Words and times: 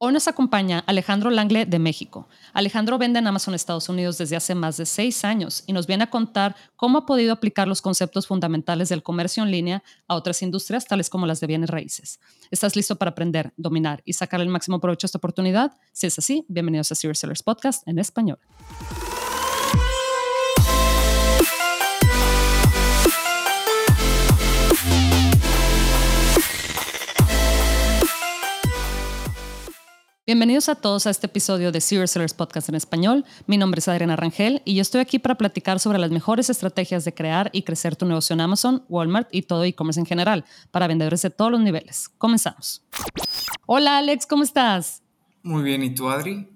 Hoy 0.00 0.12
nos 0.12 0.28
acompaña 0.28 0.84
Alejandro 0.86 1.28
Langle 1.28 1.66
de 1.66 1.80
México. 1.80 2.28
Alejandro 2.52 2.98
vende 2.98 3.18
en 3.18 3.26
Amazon 3.26 3.54
Estados 3.54 3.88
Unidos 3.88 4.16
desde 4.16 4.36
hace 4.36 4.54
más 4.54 4.76
de 4.76 4.86
seis 4.86 5.24
años 5.24 5.64
y 5.66 5.72
nos 5.72 5.88
viene 5.88 6.04
a 6.04 6.10
contar 6.10 6.54
cómo 6.76 6.98
ha 6.98 7.06
podido 7.06 7.32
aplicar 7.32 7.66
los 7.66 7.82
conceptos 7.82 8.28
fundamentales 8.28 8.90
del 8.90 9.02
comercio 9.02 9.42
en 9.42 9.50
línea 9.50 9.82
a 10.06 10.14
otras 10.14 10.40
industrias, 10.42 10.86
tales 10.86 11.10
como 11.10 11.26
las 11.26 11.40
de 11.40 11.48
bienes 11.48 11.68
raíces. 11.68 12.20
¿Estás 12.52 12.76
listo 12.76 12.94
para 12.94 13.10
aprender, 13.10 13.52
dominar 13.56 14.00
y 14.04 14.12
sacar 14.12 14.40
el 14.40 14.48
máximo 14.48 14.78
provecho 14.78 15.06
a 15.06 15.08
esta 15.08 15.18
oportunidad? 15.18 15.72
Si 15.92 16.06
es 16.06 16.16
así, 16.16 16.46
bienvenidos 16.48 16.92
a 16.92 16.94
Serious 16.94 17.18
Sellers 17.18 17.42
Podcast 17.42 17.82
en 17.88 17.98
español. 17.98 18.38
Bienvenidos 30.28 30.68
a 30.68 30.74
todos 30.74 31.06
a 31.06 31.10
este 31.10 31.26
episodio 31.26 31.72
de 31.72 31.80
Serious 31.80 32.10
Sellers 32.10 32.34
Podcast 32.34 32.68
en 32.68 32.74
español. 32.74 33.24
Mi 33.46 33.56
nombre 33.56 33.78
es 33.78 33.88
Adriana 33.88 34.14
Rangel 34.14 34.60
y 34.66 34.74
yo 34.74 34.82
estoy 34.82 35.00
aquí 35.00 35.18
para 35.18 35.36
platicar 35.36 35.80
sobre 35.80 35.96
las 35.96 36.10
mejores 36.10 36.50
estrategias 36.50 37.06
de 37.06 37.14
crear 37.14 37.48
y 37.54 37.62
crecer 37.62 37.96
tu 37.96 38.04
negocio 38.04 38.34
en 38.34 38.42
Amazon, 38.42 38.84
Walmart 38.90 39.30
y 39.32 39.40
todo 39.40 39.64
e-commerce 39.64 39.98
en 39.98 40.04
general 40.04 40.44
para 40.70 40.86
vendedores 40.86 41.22
de 41.22 41.30
todos 41.30 41.50
los 41.50 41.62
niveles. 41.62 42.10
Comenzamos. 42.18 42.84
Hola 43.64 43.96
Alex, 43.96 44.26
¿cómo 44.26 44.42
estás? 44.42 45.02
Muy 45.42 45.62
bien, 45.62 45.82
¿y 45.82 45.94
tú 45.94 46.10
Adri? 46.10 46.46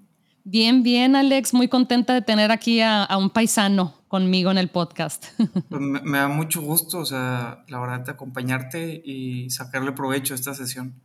Bien, 0.45 0.83
bien 0.83 1.17
Alex, 1.17 1.55
muy 1.55 1.69
contenta 1.69 2.13
de 2.13 2.21
tener 2.21 2.53
aquí 2.53 2.83
a, 2.83 3.09
un 3.19 3.31
paisano 3.31 3.95
conmigo 4.07 4.51
en 4.51 4.59
el 4.59 4.69
podcast. 4.69 5.29
Pues 5.71 5.81
me, 5.81 6.03
me 6.03 6.19
da 6.19 6.29
mucho 6.29 6.61
gusto, 6.61 6.99
o 6.99 7.07
sea, 7.07 7.65
la 7.69 7.81
verdad, 7.81 8.01
de 8.01 8.13
acompañarte 8.13 9.01
y 9.03 9.49
sacarle 9.49 9.93
provecho 9.93 10.35
a 10.35 10.37
esta 10.37 10.53
sesión. 10.53 11.01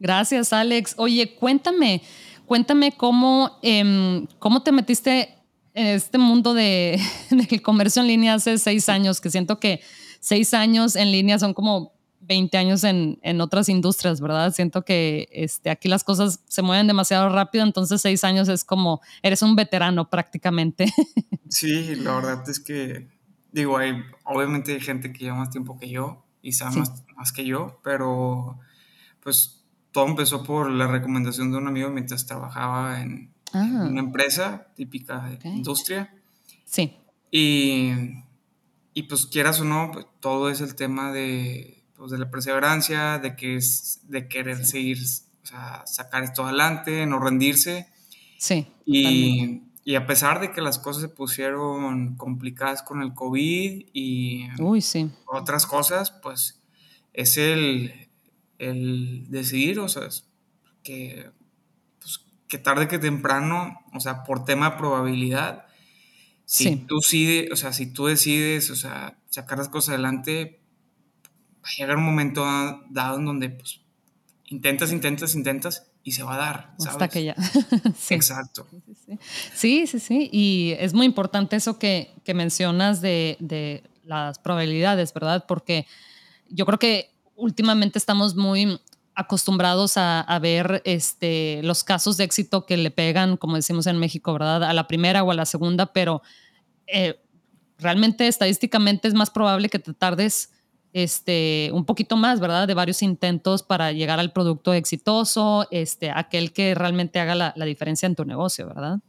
Gracias, 0.00 0.52
Alex. 0.52 0.94
Oye, 0.96 1.34
cuéntame, 1.34 2.02
cuéntame 2.46 2.92
cómo, 2.92 3.58
em, 3.62 4.26
cómo 4.38 4.62
te 4.62 4.72
metiste 4.72 5.34
en 5.74 5.86
este 5.86 6.18
mundo 6.18 6.54
de, 6.54 7.00
del 7.30 7.62
comercio 7.62 8.02
en 8.02 8.08
línea 8.08 8.34
hace 8.34 8.58
seis 8.58 8.88
años, 8.88 9.20
que 9.20 9.30
siento 9.30 9.58
que 9.58 9.80
seis 10.20 10.54
años 10.54 10.96
en 10.96 11.12
línea 11.12 11.38
son 11.38 11.54
como 11.54 11.92
20 12.20 12.58
años 12.58 12.84
en, 12.84 13.18
en, 13.22 13.40
otras 13.40 13.68
industrias, 13.68 14.20
¿verdad? 14.20 14.52
Siento 14.52 14.84
que 14.84 15.28
este, 15.32 15.70
aquí 15.70 15.88
las 15.88 16.04
cosas 16.04 16.40
se 16.46 16.62
mueven 16.62 16.86
demasiado 16.86 17.28
rápido, 17.30 17.64
entonces 17.64 18.02
seis 18.02 18.22
años 18.22 18.48
es 18.48 18.64
como, 18.64 19.00
eres 19.22 19.42
un 19.42 19.56
veterano 19.56 20.08
prácticamente. 20.08 20.92
Sí, 21.50 21.96
la 21.96 22.14
verdad 22.14 22.50
es 22.50 22.60
que, 22.60 23.08
digo, 23.52 23.78
hay 23.78 23.94
obviamente 24.24 24.78
gente 24.80 25.14
que 25.14 25.24
lleva 25.24 25.38
más 25.38 25.48
tiempo 25.48 25.78
que 25.78 25.88
yo 25.88 26.22
y 26.42 26.52
sabe 26.52 26.76
más, 26.76 26.92
más 27.16 27.32
que 27.32 27.46
yo, 27.46 27.80
pero 27.82 28.58
pues 29.22 29.57
todo 29.98 30.06
empezó 30.06 30.44
por 30.44 30.70
la 30.70 30.86
recomendación 30.86 31.50
de 31.50 31.58
un 31.58 31.66
amigo 31.66 31.90
mientras 31.90 32.24
trabajaba 32.24 33.02
en, 33.02 33.32
ah. 33.52 33.88
una 33.90 33.98
empresa 33.98 34.68
típica 34.76 35.28
de 35.42 35.48
industria. 35.48 36.14
Sí. 36.64 36.94
Y, 37.32 37.90
y, 38.94 39.02
pues 39.02 39.26
quieras 39.26 39.60
o 39.60 39.64
no, 39.64 39.90
pues, 39.92 40.06
todo 40.20 40.50
es 40.50 40.60
el 40.60 40.76
tema 40.76 41.10
de, 41.10 41.82
pues, 41.96 42.12
de 42.12 42.18
la 42.18 42.30
perseverancia, 42.30 43.18
de, 43.18 43.34
que 43.34 43.56
es, 43.56 44.02
de 44.04 44.28
querer 44.28 44.64
seguir, 44.64 44.98
o 45.42 45.46
sea, 45.46 45.82
sacar 45.84 46.22
esto 46.22 46.44
adelante, 46.44 47.04
no 47.04 47.18
rendirse. 47.18 47.88
Sí. 48.38 48.68
Y, 48.86 49.62
y, 49.82 49.96
a 49.96 50.06
pesar 50.06 50.38
de 50.40 50.52
que 50.52 50.60
las 50.60 50.78
cosas 50.78 51.02
se 51.02 51.08
pusieron 51.08 52.14
complicadas 52.14 52.84
con 52.84 53.02
el 53.02 53.14
COVID 53.14 53.84
y 53.92 54.46
Uy, 54.60 54.80
sí. 54.80 55.10
otras 55.26 55.66
cosas, 55.66 56.12
pues 56.12 56.62
es 57.14 57.36
el, 57.36 58.07
el 58.58 59.26
decidir, 59.28 59.78
o 59.78 59.88
sea, 59.88 60.08
que, 60.82 61.30
pues, 62.00 62.20
que 62.48 62.58
tarde 62.58 62.88
que 62.88 62.98
temprano, 62.98 63.80
o 63.94 64.00
sea, 64.00 64.24
por 64.24 64.44
tema 64.44 64.70
de 64.70 64.76
probabilidad, 64.76 65.66
si 66.44 66.76
tú 66.76 67.00
sí, 67.00 67.46
o 67.52 67.56
sea, 67.56 67.72
si 67.72 67.92
tú 67.92 68.06
decides, 68.06 68.70
o 68.70 68.76
sea, 68.76 69.18
sacar 69.28 69.58
las 69.58 69.68
cosas 69.68 69.90
adelante, 69.90 70.60
va 71.62 71.68
a 71.68 71.76
llegar 71.76 71.96
un 71.96 72.04
momento 72.04 72.44
dado 72.88 73.18
en 73.18 73.24
donde, 73.26 73.50
pues, 73.50 73.80
intentas, 74.46 74.92
intentas, 74.92 75.34
intentas 75.34 75.90
y 76.02 76.12
se 76.12 76.22
va 76.22 76.34
a 76.34 76.38
dar. 76.38 76.74
Hasta 76.86 77.08
que 77.08 77.24
ya. 77.24 77.36
Exacto. 78.10 78.66
Sí 79.54 79.86
sí, 79.86 80.00
sí 80.00 80.30
Y 80.32 80.74
es 80.78 80.94
muy 80.94 81.04
importante 81.06 81.56
eso 81.56 81.78
que, 81.78 82.14
que 82.24 82.34
mencionas 82.34 83.00
de, 83.00 83.36
de, 83.40 83.84
las 84.04 84.38
probabilidades, 84.38 85.12
¿verdad? 85.12 85.44
Porque 85.46 85.86
yo 86.48 86.64
creo 86.64 86.78
que 86.78 87.10
últimamente 87.38 87.98
estamos 87.98 88.36
muy 88.36 88.80
acostumbrados 89.14 89.94
a, 89.96 90.38
ver 90.40 90.82
este, 90.84 91.60
los 91.64 91.82
casos 91.82 92.16
de 92.16 92.24
éxito 92.24 92.66
que 92.66 92.76
le 92.76 92.90
pegan, 92.92 93.36
como 93.36 93.56
decimos 93.56 93.86
en 93.86 93.98
México, 93.98 94.32
¿verdad? 94.32 94.62
A 94.62 94.72
la 94.72 94.86
primera 94.86 95.24
o 95.24 95.30
a 95.30 95.34
la 95.34 95.44
segunda, 95.44 95.86
pero 95.92 96.22
eh, 96.86 97.20
realmente 97.78 98.28
estadísticamente 98.28 99.08
es 99.08 99.14
más 99.14 99.30
probable 99.30 99.70
que 99.70 99.80
te 99.80 99.92
tardes 99.92 100.52
este, 100.92 101.70
un 101.72 101.84
poquito 101.84 102.16
más, 102.16 102.38
¿verdad? 102.38 102.68
De 102.68 102.74
varios 102.74 103.02
intentos 103.02 103.64
para 103.64 103.90
llegar 103.90 104.20
al 104.20 104.32
producto 104.32 104.72
exitoso, 104.72 105.66
este, 105.72 106.12
aquel 106.12 106.52
que 106.52 106.76
realmente 106.76 107.18
haga 107.18 107.34
la, 107.34 107.64
diferencia 107.64 108.06
en 108.06 108.14
tu 108.14 108.24
negocio, 108.24 108.68
¿verdad? 108.68 109.00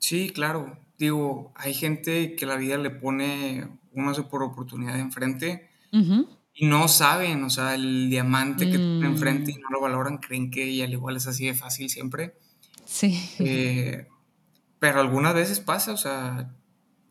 Sí, 0.00 0.30
claro. 0.30 0.76
Digo, 0.98 1.52
hay 1.54 1.74
gente 1.74 2.34
que 2.34 2.44
la 2.44 2.56
vida 2.56 2.76
le 2.76 2.90
pone 2.90 3.68
una 3.92 4.14
super 4.14 4.42
oportunidad 4.42 4.98
enfrente 4.98 5.68
y 6.54 6.66
no 6.66 6.86
saben, 6.88 7.44
o 7.44 7.50
sea, 7.50 7.74
el 7.74 8.10
diamante 8.10 8.66
que 8.66 8.76
tienen 8.76 9.04
enfrente 9.04 9.52
y 9.52 9.54
mm. 9.54 9.60
no 9.60 9.68
lo 9.70 9.80
valoran, 9.80 10.18
creen 10.18 10.50
que 10.50 10.82
al 10.82 10.92
igual 10.92 11.16
es 11.16 11.26
así 11.26 11.46
de 11.46 11.54
fácil 11.54 11.88
siempre. 11.88 12.34
Sí. 12.84 13.30
Eh, 13.38 14.06
pero 14.78 15.00
algunas 15.00 15.34
veces 15.34 15.60
pasa, 15.60 15.92
o 15.92 15.96
sea, 15.96 16.52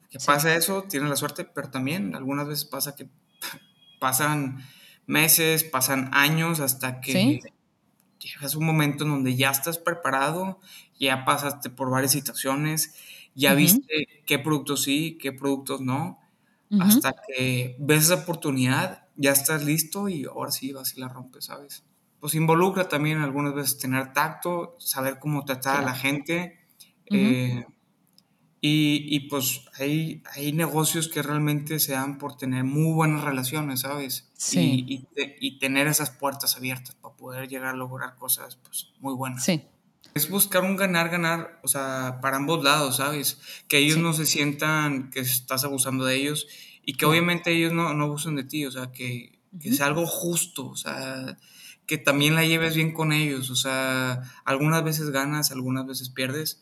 que 0.09 0.19
pasa 0.19 0.55
eso, 0.55 0.83
tienen 0.83 1.09
la 1.09 1.15
suerte, 1.15 1.45
pero 1.45 1.69
también 1.69 2.15
algunas 2.15 2.47
veces 2.47 2.65
pasa 2.65 2.95
que 2.95 3.07
pasan 3.99 4.63
meses, 5.07 5.63
pasan 5.63 6.09
años 6.13 6.59
hasta 6.59 7.01
que 7.01 7.39
llegas 8.19 8.53
a 8.53 8.57
un 8.57 8.65
momento 8.65 9.05
en 9.05 9.11
donde 9.11 9.35
ya 9.35 9.49
estás 9.49 9.77
preparado, 9.77 10.59
ya 10.99 11.25
pasaste 11.25 11.69
por 11.69 11.89
varias 11.89 12.11
situaciones, 12.11 12.95
ya 13.33 13.53
viste 13.53 14.07
qué 14.25 14.37
productos 14.37 14.83
sí, 14.83 15.17
qué 15.19 15.31
productos 15.31 15.81
no, 15.81 16.19
hasta 16.79 17.15
que 17.27 17.75
ves 17.79 18.05
esa 18.05 18.15
oportunidad 18.15 19.00
ya 19.15 19.31
estás 19.31 19.63
listo 19.63 20.09
y 20.09 20.25
ahora 20.25 20.51
sí 20.51 20.71
vas 20.71 20.95
y 20.97 20.99
la 20.99 21.07
rompes, 21.07 21.45
¿sabes? 21.45 21.83
Pues 22.19 22.35
involucra 22.35 22.87
también 22.87 23.19
algunas 23.19 23.53
veces 23.53 23.77
tener 23.77 24.13
tacto, 24.13 24.75
saber 24.79 25.19
cómo 25.19 25.43
tratar 25.43 25.79
a 25.79 25.81
la 25.81 25.95
gente. 25.95 26.59
Eh, 27.07 27.65
y, 28.63 29.07
y, 29.09 29.21
pues 29.21 29.61
hay, 29.79 30.21
hay 30.35 30.53
negocios 30.53 31.07
que 31.07 31.23
realmente 31.23 31.79
se 31.79 31.93
dan 31.93 32.19
por 32.19 32.37
tener 32.37 32.63
muy 32.63 32.93
buenas 32.93 33.23
relaciones, 33.23 33.79
¿sabes? 33.81 34.29
Sí. 34.37 34.85
Y, 34.87 35.07
y, 35.39 35.57
tener 35.57 35.87
esas 35.87 36.11
puertas 36.11 36.55
abiertas 36.55 36.93
para 36.93 37.15
poder 37.15 37.49
llegar 37.49 37.69
a 37.69 37.75
lograr 37.75 38.15
cosas 38.17 38.57
pues, 38.57 38.93
muy 38.99 39.15
buenas. 39.15 39.43
Sí. 39.43 39.63
Es 40.13 40.29
buscar 40.29 40.63
un 40.63 40.75
ganar-ganar, 40.75 41.59
o 41.63 41.67
sea, 41.67 42.19
para 42.21 42.37
ambos 42.37 42.63
lados, 42.63 42.97
¿sabes? 42.97 43.41
Que 43.67 43.79
ellos 43.79 43.97
no 43.97 44.13
se 44.13 44.27
sientan 44.27 45.09
que 45.09 45.21
estás 45.21 45.63
abusando 45.63 46.05
de 46.05 46.17
ellos 46.17 46.47
y 46.91 46.95
que 46.95 47.05
obviamente 47.05 47.53
ellos 47.53 47.71
no, 47.71 47.93
no 47.93 48.03
abusen 48.03 48.35
de 48.35 48.43
ti, 48.43 48.65
o 48.65 48.71
sea, 48.71 48.91
que, 48.91 49.39
que 49.61 49.71
sea 49.71 49.85
algo 49.85 50.05
justo, 50.05 50.67
o 50.67 50.75
sea, 50.75 51.37
que 51.85 51.97
también 51.97 52.35
la 52.35 52.43
lleves 52.43 52.75
bien 52.75 52.91
con 52.91 53.13
ellos, 53.13 53.49
o 53.49 53.55
sea, 53.55 54.23
algunas 54.43 54.83
veces 54.83 55.09
ganas, 55.09 55.51
algunas 55.51 55.87
veces 55.87 56.09
pierdes, 56.09 56.61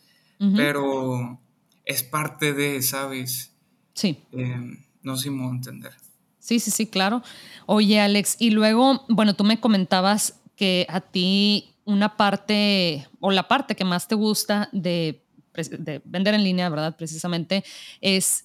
pero 0.54 1.40
es 1.84 2.04
parte 2.04 2.52
de, 2.52 2.80
¿sabes? 2.80 3.56
Sí. 3.92 4.22
Eh, 4.30 4.78
no 5.02 5.16
sé 5.16 5.24
si 5.24 5.30
me 5.30 5.48
entender. 5.48 5.94
Sí, 6.38 6.60
sí, 6.60 6.70
sí, 6.70 6.86
claro. 6.86 7.24
Oye, 7.66 7.98
Alex, 7.98 8.36
y 8.38 8.50
luego, 8.50 9.04
bueno, 9.08 9.34
tú 9.34 9.42
me 9.42 9.58
comentabas 9.58 10.40
que 10.54 10.86
a 10.88 11.00
ti 11.00 11.74
una 11.84 12.16
parte 12.16 13.08
o 13.18 13.32
la 13.32 13.48
parte 13.48 13.74
que 13.74 13.84
más 13.84 14.06
te 14.06 14.14
gusta 14.14 14.68
de, 14.70 15.24
de 15.54 16.00
vender 16.04 16.34
en 16.34 16.44
línea, 16.44 16.68
¿verdad? 16.68 16.96
Precisamente 16.96 17.64
es 18.00 18.44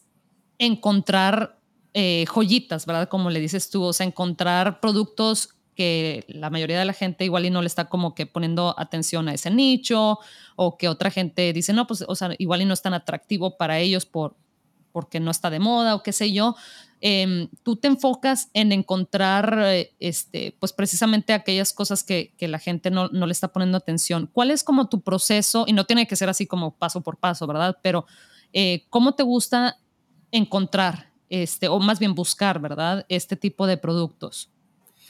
encontrar 0.57 1.54
eh, 1.97 2.25
joyitas, 2.27 2.85
¿verdad? 2.85 3.07
Como 3.07 3.29
le 3.29 3.39
dices 3.39 3.69
tú, 3.69 3.81
o 3.81 3.93
sea, 3.93 4.05
encontrar 4.05 4.81
productos 4.81 5.55
que 5.75 6.25
la 6.27 6.49
mayoría 6.49 6.77
de 6.77 6.83
la 6.83 6.91
gente 6.91 7.23
igual 7.23 7.45
y 7.45 7.49
no 7.49 7.61
le 7.61 7.67
está 7.67 7.87
como 7.87 8.13
que 8.13 8.25
poniendo 8.25 8.75
atención 8.77 9.29
a 9.29 9.33
ese 9.33 9.49
nicho 9.49 10.19
o 10.57 10.77
que 10.77 10.89
otra 10.89 11.09
gente 11.09 11.53
dice, 11.53 11.71
no, 11.71 11.87
pues, 11.87 12.03
o 12.05 12.13
sea, 12.15 12.35
igual 12.37 12.61
y 12.61 12.65
no 12.65 12.73
es 12.73 12.81
tan 12.81 12.93
atractivo 12.93 13.55
para 13.55 13.79
ellos 13.79 14.05
por, 14.05 14.35
porque 14.91 15.21
no 15.21 15.31
está 15.31 15.49
de 15.49 15.59
moda 15.59 15.95
o 15.95 16.03
qué 16.03 16.11
sé 16.11 16.33
yo. 16.33 16.57
Em, 16.99 17.47
tú 17.63 17.77
te 17.77 17.87
enfocas 17.87 18.49
en 18.53 18.73
encontrar, 18.73 19.57
eh, 19.63 19.95
este, 20.01 20.53
pues 20.59 20.73
precisamente 20.73 21.31
aquellas 21.31 21.71
cosas 21.71 22.03
que, 22.03 22.33
la 22.41 22.59
gente 22.59 22.91
no, 22.91 23.07
no, 23.07 23.25
le 23.25 23.31
está 23.31 23.53
poniendo 23.53 23.77
atención. 23.77 24.29
¿Cuál 24.33 24.51
es 24.51 24.65
como 24.65 24.89
tu 24.89 24.99
proceso? 24.99 25.63
Y 25.65 25.71
no 25.71 25.85
tiene 25.85 26.07
que 26.07 26.17
ser 26.17 26.27
así 26.27 26.45
como 26.45 26.75
paso 26.75 26.99
por 26.99 27.15
paso, 27.19 27.47
¿verdad? 27.47 27.77
Pero 27.81 28.05
eh, 28.51 28.85
¿cómo 28.89 29.15
te 29.15 29.23
gusta 29.23 29.77
encontrar 30.31 31.14
este, 31.29 31.67
o 31.67 31.79
más 31.79 31.99
bien 31.99 32.15
buscar, 32.15 32.59
¿verdad? 32.59 33.05
Este 33.09 33.35
tipo 33.35 33.67
de 33.67 33.77
productos. 33.77 34.49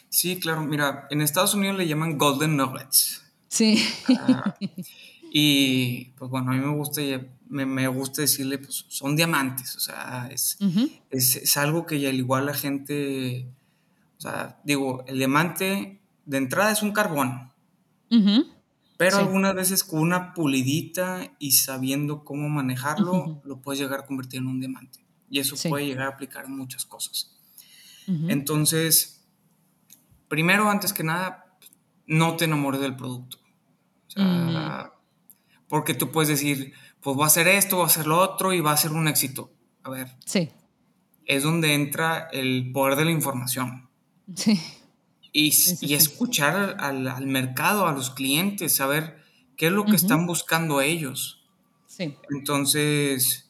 Sí, 0.09 0.39
claro. 0.39 0.61
Mira, 0.61 1.07
en 1.09 1.21
Estados 1.21 1.53
Unidos 1.53 1.77
le 1.77 1.87
llaman 1.87 2.17
Golden 2.17 2.55
Nuggets. 2.55 3.23
Sí. 3.47 3.83
Y 5.37 6.13
pues 6.17 6.31
bueno, 6.31 6.53
a 6.53 6.55
mí 6.55 6.61
me 6.61 6.73
gusta, 6.73 7.01
me, 7.49 7.65
me 7.65 7.89
gusta 7.89 8.21
decirle, 8.21 8.57
pues 8.57 8.85
son 8.87 9.17
diamantes, 9.17 9.75
o 9.75 9.81
sea, 9.81 10.29
es, 10.31 10.57
es, 11.09 11.35
es, 11.35 11.57
algo 11.57 11.85
que 11.85 12.07
al 12.07 12.15
igual 12.15 12.45
la 12.45 12.53
gente, 12.53 13.45
o 14.17 14.21
sea, 14.21 14.61
digo, 14.63 15.03
el 15.07 15.17
diamante 15.17 15.99
de 16.25 16.37
entrada 16.37 16.71
es 16.71 16.81
un 16.83 16.93
carbón, 16.93 17.51
pero 18.95 19.17
algunas 19.17 19.53
veces 19.55 19.83
con 19.83 19.99
una 19.99 20.33
pulidita 20.33 21.29
y 21.37 21.51
sabiendo 21.51 22.23
cómo 22.23 22.47
manejarlo, 22.47 23.41
lo 23.43 23.61
puedes 23.61 23.81
llegar 23.81 23.99
a 23.99 24.05
convertir 24.05 24.39
en 24.39 24.47
un 24.47 24.61
diamante. 24.61 25.04
Y 25.29 25.39
eso 25.39 25.55
puede 25.69 25.85
llegar 25.85 26.05
a 26.05 26.09
aplicar 26.09 26.45
en 26.45 26.57
muchas 26.57 26.85
cosas. 26.85 27.31
Entonces, 28.07 29.25
primero, 30.27 30.69
antes 30.69 30.93
que 30.93 31.03
nada, 31.03 31.57
no 32.05 32.35
te 32.37 32.45
enamores 32.45 32.81
del 32.81 32.95
producto. 32.95 33.37
O 34.07 34.11
sea, 34.11 34.93
porque 35.67 35.93
tú 35.93 36.11
puedes 36.11 36.29
decir, 36.29 36.73
pues 37.01 37.15
voy 37.15 37.23
a 37.23 37.27
hacer 37.27 37.47
esto, 37.47 37.77
voy 37.77 37.83
a 37.83 37.87
hacer 37.87 38.07
lo 38.07 38.19
otro 38.19 38.53
y 38.53 38.61
va 38.61 38.71
a 38.71 38.77
ser 38.77 38.91
un 38.91 39.07
éxito. 39.07 39.51
A 39.83 39.89
ver. 39.89 40.15
Sí. 40.25 40.49
Es 41.25 41.43
donde 41.43 41.73
entra 41.73 42.29
el 42.31 42.71
poder 42.71 42.95
de 42.95 43.05
la 43.05 43.11
información. 43.11 43.89
Sí. 44.35 44.61
Y, 45.31 45.53
y 45.81 45.95
escuchar 45.95 46.77
al, 46.79 47.07
al, 47.07 47.25
mercado, 47.25 47.87
a 47.87 47.91
los 47.91 48.11
clientes, 48.11 48.75
saber 48.75 49.21
qué 49.57 49.67
es 49.67 49.71
lo 49.71 49.85
que 49.85 49.95
están 49.95 50.27
buscando 50.27 50.81
ellos. 50.81 51.43
Sí. 51.87 52.15
Entonces, 52.29 53.49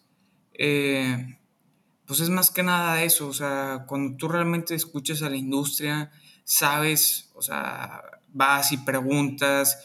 eh, 0.53 1.37
pues 2.05 2.19
es 2.19 2.29
más 2.29 2.51
que 2.51 2.63
nada 2.63 3.03
eso, 3.03 3.27
o 3.27 3.33
sea, 3.33 3.85
cuando 3.87 4.17
tú 4.17 4.27
realmente 4.27 4.75
escuchas 4.75 5.21
a 5.21 5.29
la 5.29 5.37
industria, 5.37 6.11
sabes, 6.43 7.29
o 7.33 7.41
sea, 7.41 8.01
vas 8.31 8.71
y 8.71 8.77
preguntas 8.77 9.79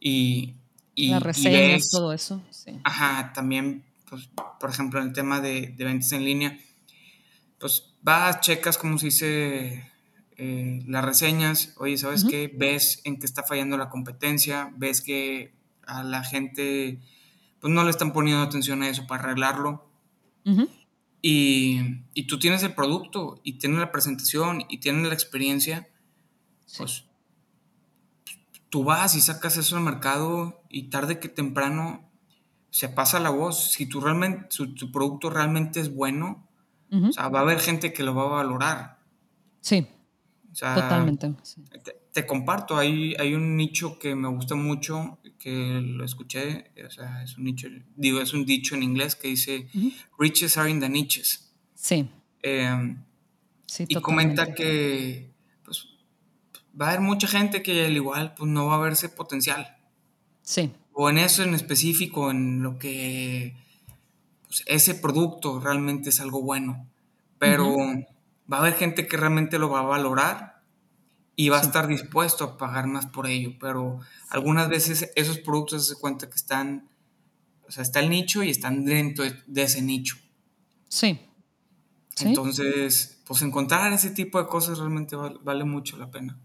y, 0.00 0.54
y, 0.94 1.08
Las 1.10 1.22
reseñas, 1.22 1.90
todo 1.90 2.12
eso. 2.12 2.42
Sí. 2.50 2.78
Ajá, 2.84 3.32
también, 3.34 3.84
pues, 4.08 4.28
por 4.60 4.70
ejemplo, 4.70 5.00
en 5.00 5.08
el 5.08 5.12
tema 5.12 5.40
de, 5.40 5.74
de 5.76 5.84
ventas 5.84 6.12
en 6.12 6.24
línea, 6.24 6.58
pues 7.58 7.90
vas, 8.02 8.40
checas, 8.40 8.78
como 8.78 8.98
se 8.98 9.06
dice, 9.06 9.90
eh, 10.36 10.82
las 10.86 11.04
reseñas, 11.04 11.74
oye, 11.78 11.96
¿sabes 11.96 12.24
uh 12.24 12.26
-huh. 12.26 12.30
qué? 12.30 12.52
Ves 12.54 13.00
en 13.04 13.18
qué 13.18 13.26
está 13.26 13.42
fallando 13.42 13.76
la 13.76 13.88
competencia, 13.88 14.72
ves 14.76 15.00
que 15.00 15.54
a 15.86 16.02
la 16.02 16.22
gente, 16.24 17.00
pues 17.60 17.72
no 17.72 17.84
le 17.84 17.90
están 17.90 18.12
poniendo 18.12 18.42
atención 18.42 18.82
a 18.82 18.88
eso 18.88 19.06
para 19.06 19.24
arreglarlo. 19.24 19.88
Uh 20.44 20.52
-huh. 20.52 20.68
Y, 21.26 22.02
y, 22.12 22.26
tú 22.26 22.38
tienes 22.38 22.62
el 22.64 22.74
producto 22.74 23.40
y 23.42 23.54
tienes 23.54 23.78
la 23.78 23.90
presentación 23.90 24.62
y 24.68 24.76
tienes 24.76 25.08
la 25.08 25.14
experiencia, 25.14 25.88
sí. 26.66 26.76
pues 26.76 27.06
tú 28.68 28.84
vas 28.84 29.14
y 29.14 29.22
sacas 29.22 29.56
eso 29.56 29.78
al 29.78 29.82
mercado 29.82 30.62
y 30.68 30.90
tarde 30.90 31.20
que 31.20 31.30
temprano 31.30 32.10
se 32.68 32.90
pasa 32.90 33.20
la 33.20 33.30
voz. 33.30 33.72
Si 33.72 33.86
tu, 33.86 34.02
realmente, 34.02 34.48
tu 34.50 34.92
producto 34.92 35.30
realmente 35.30 35.80
es 35.80 35.94
bueno, 35.94 36.46
uh 36.90 36.96
-huh. 36.96 37.08
o 37.08 37.12
sea, 37.14 37.30
va 37.30 37.38
a 37.38 37.42
haber 37.42 37.58
gente 37.58 37.94
que 37.94 38.02
lo 38.02 38.14
va 38.14 38.24
a 38.24 38.42
valorar. 38.42 38.98
Sí. 39.62 39.88
O 40.52 40.54
sea, 40.54 40.74
Totalmente. 40.74 41.34
Sí. 41.42 41.62
Te, 41.82 41.96
te, 42.12 42.26
comparto, 42.26 42.76
hay, 42.76 43.14
hay 43.18 43.32
un 43.32 43.56
nicho 43.56 43.98
que 43.98 44.14
me 44.14 44.28
gusta 44.28 44.56
mucho, 44.56 45.18
que 45.44 45.82
lo 45.82 46.06
escuché, 46.06 46.70
o 46.86 46.90
sea, 46.90 47.22
es 47.22 47.36
un 47.36 47.44
nicho, 47.44 47.68
digo, 47.96 48.22
es 48.22 48.32
un 48.32 48.46
dicho 48.46 48.74
en 48.74 48.82
inglés 48.82 49.14
que 49.14 49.28
dice, 49.28 49.68
uh 49.74 49.78
-huh. 49.78 49.92
riches 50.18 50.56
are 50.56 50.70
in 50.70 50.80
the 50.80 50.88
niches. 50.88 51.52
Sí. 51.74 52.08
Eh, 52.42 52.96
sí 53.66 53.84
y 53.86 53.94
comenta 53.96 54.54
que 54.54 55.30
va 56.80 56.86
a 56.86 56.88
haber 56.92 57.02
mucha 57.02 57.28
gente 57.28 57.62
que 57.62 57.84
al 57.84 57.94
igual 57.94 58.32
pues 58.34 58.50
no 58.50 58.68
va 58.68 58.76
a 58.76 58.78
verse 58.78 59.10
potencial. 59.10 59.76
Sí. 60.40 60.72
O 60.94 61.10
en 61.10 61.18
eso 61.18 61.42
en 61.42 61.52
específico, 61.52 62.30
en 62.30 62.62
lo 62.62 62.78
que 62.78 63.54
pues, 64.46 64.64
ese 64.66 64.94
producto 64.94 65.60
realmente 65.60 66.08
es 66.08 66.20
algo 66.20 66.40
bueno. 66.40 66.88
Pero 67.38 67.68
uh 67.68 67.80
-huh. 67.80 68.06
va 68.50 68.56
a 68.56 68.60
haber 68.60 68.76
gente 68.76 69.06
que 69.06 69.18
realmente 69.18 69.58
lo 69.58 69.68
va 69.68 69.80
a 69.80 69.82
valorar 69.82 70.53
y 71.36 71.48
va 71.48 71.58
sí. 71.58 71.64
a 71.64 71.66
estar 71.66 71.86
dispuesto 71.86 72.44
a 72.44 72.56
pagar 72.56 72.86
más 72.86 73.06
por 73.06 73.26
ello. 73.26 73.52
Pero 73.60 74.00
algunas 74.28 74.68
veces 74.68 75.10
esos 75.16 75.38
productos 75.38 75.88
se 75.88 75.96
cuenta 75.96 76.28
que 76.28 76.36
están, 76.36 76.88
o 77.66 77.70
sea, 77.70 77.82
está 77.82 78.00
el 78.00 78.10
nicho 78.10 78.42
y 78.42 78.50
están 78.50 78.84
dentro 78.84 79.24
de 79.46 79.62
ese 79.62 79.82
nicho. 79.82 80.16
Sí. 80.88 81.18
¿Sí? 82.14 82.28
Entonces, 82.28 83.20
pues 83.26 83.42
encontrar 83.42 83.92
ese 83.92 84.10
tipo 84.10 84.38
de 84.38 84.46
cosas 84.46 84.78
realmente 84.78 85.16
vale, 85.16 85.36
vale 85.42 85.64
mucho 85.64 85.96
la 85.96 86.10
pena. 86.10 86.38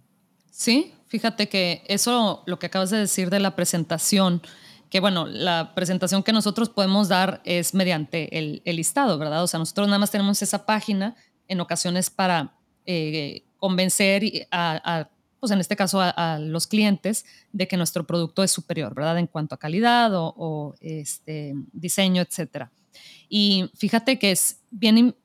Sí, 0.49 0.93
fíjate 1.07 1.47
que 1.47 1.83
eso, 1.87 2.43
lo 2.45 2.59
que 2.59 2.65
acabas 2.65 2.89
de 2.89 2.97
decir 2.97 3.29
de 3.29 3.39
la 3.39 3.55
presentación, 3.55 4.41
que 4.89 4.99
bueno, 4.99 5.27
la 5.27 5.73
presentación 5.75 6.23
que 6.23 6.33
nosotros 6.33 6.69
podemos 6.69 7.07
dar 7.07 7.41
es 7.45 7.73
mediante 7.73 8.37
el, 8.37 8.61
el 8.65 8.75
listado, 8.77 9.17
¿verdad? 9.19 9.43
O 9.43 9.47
sea, 9.47 9.59
nosotros 9.59 9.87
nada 9.87 9.99
más 9.99 10.11
tenemos 10.11 10.41
esa 10.41 10.65
página 10.65 11.15
en 11.47 11.61
ocasiones 11.61 12.09
para 12.09 12.57
eh, 12.85 13.43
convencer 13.59 14.47
a, 14.51 14.81
a, 14.83 15.09
pues 15.39 15.51
en 15.51 15.59
este 15.59 15.75
caso 15.75 15.99
a, 16.01 16.39
los 16.39 16.67
clientes 16.67 17.25
de 17.51 17.67
que 17.67 17.77
nuestro 17.77 18.05
producto 18.05 18.43
es 18.43 18.51
superior, 18.51 18.93
¿verdad? 18.93 19.17
En 19.19 19.27
cuanto 19.27 19.55
a 19.55 19.59
calidad 19.59 20.11
o, 20.13 20.75
este, 20.81 21.53
diseño, 21.71 22.21
etcétera. 22.21 22.71
Y 23.29 23.69
fíjate 23.75 24.19
que 24.19 24.31
es 24.31 24.61
bien 24.71 25.15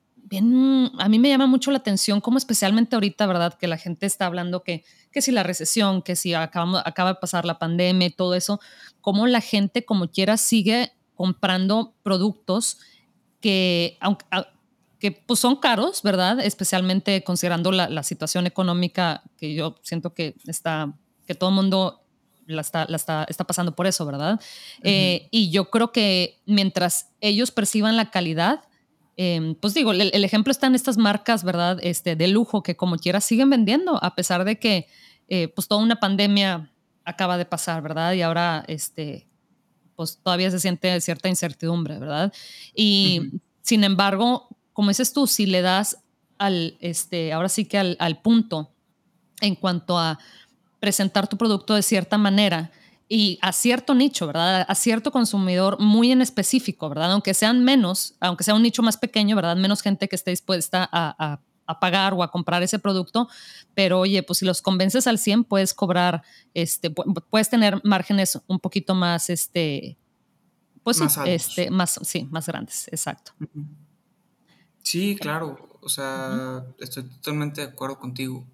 a 0.97 1.09
mí 1.09 1.19
me 1.19 1.29
llama 1.29 1.45
mucho 1.45 1.71
la 1.71 1.77
atención, 1.77 2.19
como 2.19 2.37
especialmente 2.37 2.95
ahorita, 2.95 3.27
¿verdad? 3.27 3.53
Que 3.53 3.67
la 3.67 3.77
gente 3.77 4.05
está 4.05 4.25
hablando 4.25 4.63
que, 4.63 4.83
que 5.11 5.21
si 5.21 5.31
la 5.31 5.43
recesión, 5.43 6.01
que 6.01 6.15
si 6.15 6.33
acabamos, 6.33 6.81
acaba 6.83 7.13
de 7.13 7.19
pasar 7.19 7.45
la 7.45 7.59
pandemia 7.59 8.09
todo 8.11 8.33
eso, 8.33 8.59
cómo 9.01 9.27
la 9.27 9.39
gente 9.39 9.85
como 9.85 10.09
quiera 10.09 10.37
sigue 10.37 10.93
comprando 11.13 11.93
productos 12.03 12.79
que, 13.39 13.97
aunque, 14.01 14.25
que 14.99 15.11
pues 15.11 15.39
son 15.39 15.57
caros, 15.57 16.01
¿verdad? 16.03 16.39
Especialmente 16.39 17.23
considerando 17.23 17.71
la, 17.71 17.89
la 17.89 18.03
situación 18.03 18.47
económica 18.47 19.23
que 19.37 19.53
yo 19.53 19.75
siento 19.81 20.13
que 20.13 20.35
está, 20.47 20.93
que 21.27 21.35
todo 21.35 21.49
el 21.49 21.55
mundo 21.55 22.05
la 22.47 22.61
está, 22.61 22.85
la 22.87 22.95
está, 22.95 23.25
está, 23.27 23.43
pasando 23.43 23.75
por 23.75 23.87
eso, 23.87 24.05
¿verdad? 24.05 24.33
Uh 24.33 24.37
-huh. 24.37 24.81
eh, 24.83 25.27
y 25.31 25.49
yo 25.49 25.69
creo 25.69 25.91
que 25.91 26.41
mientras 26.45 27.09
ellos 27.21 27.51
perciban 27.51 27.97
la 27.97 28.11
calidad, 28.11 28.61
eh, 29.17 29.55
pues 29.61 29.73
digo, 29.73 29.91
el, 29.91 30.11
el, 30.13 30.23
ejemplo 30.23 30.51
está 30.51 30.67
en 30.67 30.75
estas 30.75 30.97
marcas, 30.97 31.43
¿verdad? 31.43 31.79
Este, 31.81 32.15
de 32.15 32.27
lujo 32.27 32.63
que 32.63 32.75
como 32.75 32.97
quiera 32.97 33.21
siguen 33.21 33.49
vendiendo, 33.49 34.03
a 34.03 34.15
pesar 34.15 34.43
de 34.43 34.59
que 34.59 34.87
eh, 35.27 35.47
pues 35.47 35.67
toda 35.67 35.81
una 35.81 35.99
pandemia 35.99 36.71
acaba 37.03 37.37
de 37.37 37.45
pasar, 37.45 37.81
¿verdad? 37.81 38.13
Y 38.13 38.21
ahora, 38.21 38.63
este, 38.67 39.27
pues 39.95 40.19
todavía 40.21 40.51
se 40.51 40.59
siente 40.59 40.99
cierta 41.01 41.29
incertidumbre, 41.29 41.97
¿verdad? 41.97 42.33
Y 42.73 43.19
uh 43.19 43.23
-huh. 43.23 43.39
sin 43.61 43.83
embargo, 43.83 44.49
como 44.75 44.89
dices 44.89 45.13
tú, 45.13 45.25
si 45.25 45.47
le 45.47 45.63
das 45.63 46.03
al, 46.37 46.77
este, 46.81 47.33
ahora 47.33 47.49
sí 47.49 47.65
que 47.65 47.79
al, 47.79 47.95
al 47.99 48.21
punto 48.21 48.69
en 49.41 49.55
cuanto 49.55 49.97
a 49.97 50.19
presentar 50.79 51.27
tu 51.27 51.37
producto 51.37 51.73
de 51.73 51.81
cierta 51.81 52.19
manera, 52.19 52.71
y 53.07 53.37
a 53.41 53.51
cierto 53.51 53.93
nicho, 53.93 54.27
¿verdad? 54.27 54.65
A 54.67 54.75
cierto 54.75 55.11
consumidor 55.11 55.79
muy 55.79 56.11
en 56.11 56.21
específico, 56.21 56.89
¿verdad? 56.89 57.11
Aunque 57.11 57.33
sean 57.33 57.63
menos, 57.63 58.15
aunque 58.19 58.43
sea 58.43 58.55
un 58.55 58.63
nicho 58.63 58.81
más 58.81 58.97
pequeño, 58.97 59.35
¿verdad? 59.35 59.55
Menos 59.55 59.81
gente 59.81 60.07
que 60.07 60.15
esté 60.15 60.31
dispuesta 60.31 60.89
a, 60.91 61.15
a, 61.17 61.39
a 61.67 61.79
pagar 61.79 62.13
o 62.13 62.23
a 62.23 62.31
comprar 62.31 62.63
ese 62.63 62.79
producto, 62.79 63.29
pero 63.73 63.99
oye, 63.99 64.23
pues 64.23 64.39
si 64.39 64.45
los 64.45 64.61
convences 64.61 65.05
al 65.07 65.19
100 65.19 65.43
puedes 65.43 65.73
cobrar, 65.73 66.23
este, 66.53 66.89
puedes 66.89 67.49
tener 67.49 67.79
márgenes 67.83 68.41
un 68.47 68.59
poquito 68.59 68.95
más, 68.95 69.29
este, 69.29 69.97
pues 70.83 70.99
más 70.99 71.13
sí, 71.13 71.19
este, 71.25 71.69
más, 71.69 71.99
sí, 72.03 72.27
más 72.31 72.47
grandes, 72.47 72.87
exacto. 72.87 73.33
Sí, 74.85 75.17
claro, 75.19 75.67
o 75.81 75.89
sea, 75.89 76.29
uh 76.29 76.69
-huh. 76.69 76.75
estoy 76.79 77.03
totalmente 77.09 77.61
de 77.61 77.67
acuerdo 77.67 77.97
contigo. 77.99 78.45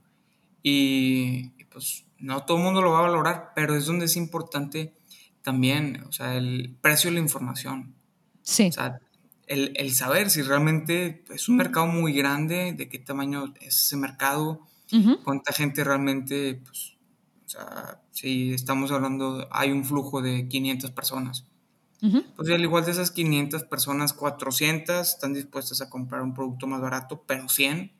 Y, 0.63 1.51
y 1.57 1.65
pues 1.69 2.05
no 2.19 2.45
todo 2.45 2.57
el 2.57 2.63
mundo 2.63 2.81
lo 2.81 2.91
va 2.91 2.99
a 2.99 3.09
valorar, 3.09 3.51
pero 3.53 3.75
es 3.75 3.85
donde 3.85 4.05
es 4.05 4.15
importante 4.15 4.93
también, 5.41 6.03
o 6.07 6.11
sea, 6.13 6.37
el 6.37 6.73
precio 6.81 7.09
de 7.09 7.15
la 7.15 7.19
información. 7.21 7.93
Sí. 8.43 8.67
O 8.67 8.71
sea, 8.71 8.99
el, 9.47 9.73
el, 9.75 9.93
saber 9.93 10.29
si 10.29 10.41
realmente 10.41 11.25
es 11.29 11.49
un 11.49 11.57
mercado 11.57 11.87
muy 11.87 12.13
grande, 12.13 12.73
de 12.77 12.87
qué 12.87 12.97
tamaño 12.99 13.53
es 13.59 13.75
ese 13.85 13.97
mercado, 13.97 14.61
uh 14.93 14.95
-huh. 14.97 15.23
cuánta 15.23 15.51
gente 15.51 15.83
realmente, 15.83 16.61
pues, 16.63 16.95
o 17.45 17.49
sea, 17.49 18.01
si 18.11 18.53
estamos 18.53 18.91
hablando, 18.91 19.47
hay 19.51 19.71
un 19.71 19.83
flujo 19.83 20.21
de 20.21 20.47
500 20.47 20.91
personas. 20.91 21.45
Uh 22.01 22.07
-huh. 22.07 22.25
Pues 22.35 22.49
al 22.49 22.61
igual 22.61 22.83
de 22.85 22.91
esas 22.91 23.11
500 23.11 23.63
personas, 23.65 24.13
400 24.13 25.07
están 25.07 25.33
dispuestas 25.33 25.81
a 25.81 25.89
comprar 25.89 26.21
un 26.21 26.33
producto 26.33 26.67
más 26.67 26.81
barato, 26.81 27.23
pero 27.27 27.47
100 27.49 27.91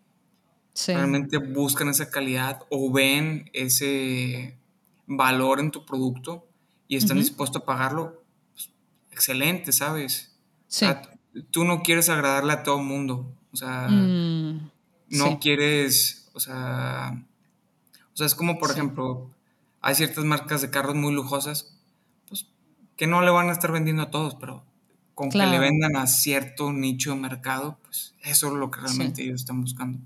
Sí. 0.74 0.94
realmente 0.94 1.38
buscan 1.38 1.90
esa 1.90 2.10
calidad 2.10 2.62
o 2.70 2.92
ven 2.92 3.50
ese 3.54 4.58
valor 5.06 5.60
en 5.60 5.70
tu 5.70 5.86
producto 5.86 6.48
y 6.88 6.96
están 6.96 7.18
uh 7.18 7.20
-huh. 7.20 7.24
dispuestos 7.24 7.62
a 7.62 7.66
pagarlo, 7.66 8.24
pues, 8.54 8.72
excelente, 9.12 9.72
¿sabes? 9.74 10.34
Sí. 10.68 10.86
O 10.86 10.88
sea, 10.88 11.02
tú 11.52 11.66
no 11.66 11.84
quieres 11.84 12.08
agradarle 12.10 12.54
a 12.54 12.64
todo 12.64 12.80
el 12.80 12.86
mundo, 12.86 13.34
o 13.52 13.56
sea, 13.58 13.88
mm, 13.90 14.72
no 15.10 15.26
sí. 15.28 15.38
quieres, 15.42 16.30
o 16.34 16.40
sea, 16.40 17.22
o 18.14 18.18
sea, 18.18 18.26
es 18.26 18.36
como, 18.36 18.58
por 18.58 18.72
ejemplo, 18.72 19.30
hay 19.82 19.96
ciertas 19.96 20.24
marcas 20.26 20.62
de 20.62 20.70
carros 20.70 20.96
muy 20.96 21.14
lujosas, 21.14 21.78
que 23.02 23.08
no 23.08 23.24
le 23.24 23.32
van 23.32 23.50
a 23.50 23.54
estar 23.54 23.72
vendiendo 23.72 24.04
a 24.04 24.12
todos, 24.12 24.36
pero 24.36 24.64
con 25.16 25.32
que 25.32 25.40
le 25.40 25.58
vendan 25.58 25.96
a 25.96 26.06
cierto 26.06 26.72
nicho 26.72 27.10
de 27.10 27.16
mercado, 27.16 27.80
pues 27.82 28.14
eso 28.24 28.50
es 28.50 28.54
lo 28.54 28.70
que 28.70 28.80
realmente 28.80 29.24
ellos 29.24 29.42
están 29.42 29.60
buscando. 29.60 29.98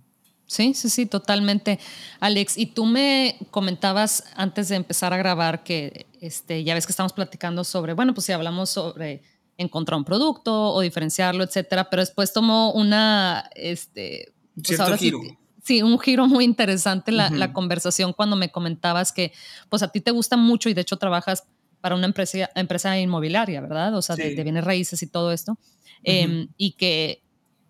Sí, 0.45 0.73
sí, 0.73 0.87
sí, 0.87 1.05
totalmente. 1.05 1.77
Alex, 2.21 2.57
y 2.57 2.67
tú 2.67 2.85
me 2.85 3.37
comentabas 3.51 4.23
antes 4.37 4.69
de 4.69 4.77
empezar 4.77 5.11
a 5.11 5.17
grabar 5.17 5.65
que 5.65 6.05
este, 6.21 6.63
ya 6.63 6.73
ves 6.73 6.85
que 6.85 6.93
estamos 6.93 7.11
platicando 7.11 7.65
sobre, 7.65 7.91
bueno, 7.91 8.13
pues 8.13 8.27
si 8.27 8.31
hablamos 8.31 8.69
sobre 8.69 9.23
encontrar 9.57 9.97
un 9.97 10.05
producto 10.05 10.71
o 10.71 10.79
diferenciarlo, 10.79 11.43
etcétera, 11.43 11.89
pero 11.89 12.01
después 12.01 12.31
tomó 12.31 12.71
una, 12.71 13.49
este, 13.55 14.31
pues 14.55 14.79
giro. 14.99 15.19
Sí, 15.65 15.81
un 15.81 15.99
giro 15.99 16.27
muy 16.27 16.45
interesante 16.45 17.11
la, 17.11 17.29
la, 17.29 17.51
conversación 17.51 18.13
cuando 18.13 18.37
me 18.37 18.51
comentabas 18.51 19.11
que, 19.11 19.33
pues 19.67 19.83
a 19.83 19.89
ti 19.89 19.99
te 19.99 20.11
gusta 20.11 20.37
mucho 20.37 20.69
y 20.69 20.73
de 20.73 20.79
hecho 20.81 20.95
trabajas 20.95 21.43
para 21.85 21.93
una 21.93 22.07
empresa, 22.07 22.49
empresa 22.55 22.99
inmobiliaria, 22.99 23.61
¿verdad? 23.61 23.93
O 23.93 24.01
sea, 24.01 24.15
de, 24.15 24.33
bienes 24.41 24.63
raíces 24.63 25.03
y 25.03 25.07
todo 25.07 25.31
esto. 25.31 25.55
Em, 26.01 26.47
y 26.57 26.71
que 26.71 27.21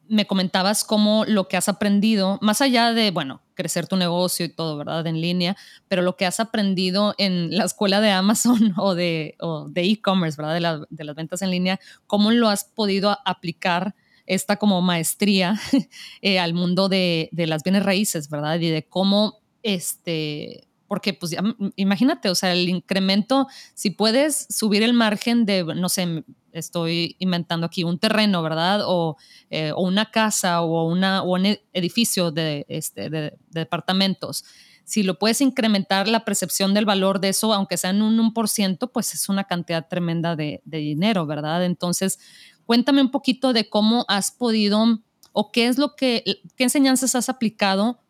me 0.07 0.25
comentabas 0.25 0.85
cómo 0.85 1.25
lo 1.25 1.49
que 1.49 1.57
has 1.57 1.67
aprendido, 1.67 2.39
más 2.41 2.61
allá 2.61 2.93
de, 2.93 3.11
bueno, 3.11 3.41
crecer 3.55 3.87
tu 3.87 3.97
negocio 3.97 4.45
y 4.45 4.49
todo, 4.49 4.77
¿verdad? 4.77 5.05
En 5.05 5.19
línea, 5.19 5.57
pero 5.89 6.01
lo 6.01 6.15
que 6.15 6.25
has 6.25 6.39
aprendido 6.39 7.13
en 7.17 7.57
la 7.57 7.65
escuela 7.65 7.99
de 7.99 8.11
Amazon 8.11 8.73
o 8.77 8.95
de 8.95 9.35
e-commerce, 9.75 10.41
¿verdad? 10.41 10.79
De, 10.79 10.85
de, 10.89 11.03
las 11.03 11.15
ventas 11.17 11.41
en 11.41 11.51
línea, 11.51 11.81
¿cómo 12.07 12.31
lo 12.31 12.47
has 12.47 12.63
podido 12.63 13.17
aplicar 13.25 13.95
esta 14.27 14.55
como 14.55 14.81
maestría 14.81 15.59
eh, 16.21 16.39
al 16.39 16.53
mundo 16.53 16.87
de, 16.87 17.27
de, 17.33 17.47
las 17.47 17.63
bienes 17.63 17.83
raíces, 17.83 18.29
¿verdad? 18.29 18.61
Y 18.61 18.69
de 18.69 18.85
cómo, 18.87 19.39
este, 19.61 20.69
porque 20.95 21.13
pues 21.13 21.35
imagínate, 21.75 22.29
o 22.29 22.35
sea, 22.35 22.53
el 22.53 22.69
incremento, 22.69 23.49
si 23.73 23.89
puedes 23.89 24.47
subir 24.49 24.81
el 24.81 24.93
margen 24.93 25.45
de, 25.45 25.65
no 25.65 25.89
sé, 25.89 26.23
estoy 26.53 27.17
inventando 27.19 27.65
aquí, 27.65 27.83
un 27.83 27.99
terreno, 27.99 28.41
¿verdad? 28.41 28.83
O, 28.85 29.17
eh, 29.49 29.73
o 29.75 29.81
una 29.81 30.09
casa 30.09 30.61
o, 30.61 30.87
una, 30.89 31.21
o 31.21 31.33
un 31.33 31.57
edificio 31.73 32.31
de, 32.31 32.65
este, 32.69 33.09
de, 33.09 33.37
departamentos. 33.49 34.45
Si 34.85 35.03
lo 35.03 35.19
puedes 35.19 35.41
incrementar 35.41 36.07
la 36.07 36.23
percepción 36.23 36.73
del 36.73 36.85
valor 36.85 37.19
de 37.19 37.27
eso, 37.27 37.53
aunque 37.53 37.75
sea 37.75 37.89
en 37.89 38.01
un 38.01 38.17
1%, 38.33 38.89
pues 38.89 39.13
es 39.13 39.27
una 39.27 39.43
cantidad 39.43 39.89
tremenda 39.89 40.37
de, 40.37 40.61
de 40.63 40.77
dinero, 40.77 41.25
¿verdad? 41.25 41.65
Entonces, 41.65 42.19
cuéntame 42.65 43.01
un 43.01 43.11
poquito 43.11 43.51
de 43.51 43.67
cómo 43.67 44.05
has 44.07 44.31
podido 44.31 45.01
o 45.33 45.51
qué 45.51 45.67
es 45.67 45.77
lo 45.77 45.97
que, 45.97 46.23
qué 46.55 46.63
enseñanzas 46.63 47.15
has 47.15 47.27
aplicado 47.27 48.04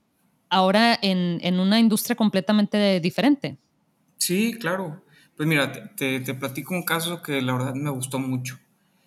ahora 0.50 0.98
en, 1.02 1.40
en 1.42 1.60
una 1.60 1.80
industria 1.80 2.16
completamente 2.16 3.00
diferente. 3.00 3.58
Sí, 4.18 4.56
claro. 4.60 5.04
Pues 5.36 5.48
mira, 5.48 5.72
te, 5.96 6.22
te, 6.22 6.34
platico 6.34 6.74
un 6.74 6.84
caso 6.84 7.22
que 7.22 7.42
la 7.42 7.54
verdad 7.54 7.76
me 7.76 7.90
gustó 7.90 8.20
mucho. 8.20 8.58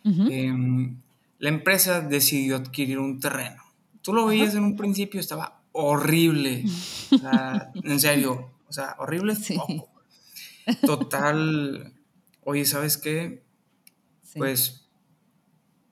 Em, 0.05 0.97
la 1.39 1.49
empresa 1.49 2.01
decidió 2.01 2.57
adquirir 2.57 2.99
un 2.99 3.21
terreno. 3.21 3.63
Tú 4.03 4.13
lo 4.15 4.27
veías 4.27 4.55
en 4.55 4.65
un 4.65 4.77
principio, 4.77 5.21
estaba 5.21 5.61
horrible. 5.73 6.65
en 7.83 8.01
serio, 8.01 8.51
o 8.69 8.73
sea, 8.73 8.97
horrible 8.99 9.35
Total. 10.83 11.93
Oye, 12.45 12.65
¿sabes 12.65 12.97
qué? 12.97 13.43
Pues 14.35 14.89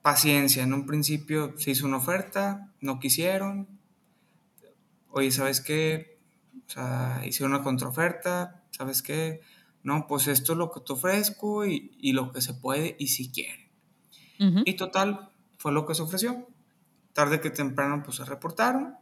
paciencia. 0.01 0.63
En 0.63 0.73
un 0.73 0.85
principio 0.85 1.53
se 1.57 1.71
hizo 1.71 1.85
una 1.85 1.97
oferta, 1.97 2.71
no 2.79 2.99
quisieron. 2.99 3.67
Oye, 5.17 5.31
¿sabes 5.31 5.61
qué? 5.61 6.19
O 6.67 6.69
sea, 6.69 7.21
hicieron 7.25 7.53
una 7.53 7.63
contraoferta, 7.63 8.63
¿sabes 8.71 9.01
qué? 9.01 9.41
no, 9.87 10.05
pues 10.05 10.27
esto 10.27 10.51
es 10.51 10.57
lo 10.57 10.69
que 10.69 10.81
te 10.81 10.91
ofrezco 10.91 11.65
y, 11.65 12.11
lo 12.11 12.33
que 12.33 12.41
se 12.41 12.53
puede 12.53 12.97
y 12.99 13.07
si 13.07 13.31
quieren. 13.31 13.69
Y 14.65 14.73
total, 14.73 15.29
fue 15.57 15.71
lo 15.71 15.85
que 15.85 15.95
se 15.95 16.01
ofreció. 16.01 16.45
Tarde 17.13 17.39
que 17.39 17.51
temprano, 17.51 18.03
pues 18.03 18.17
se 18.17 18.25
reportaron 18.25 18.95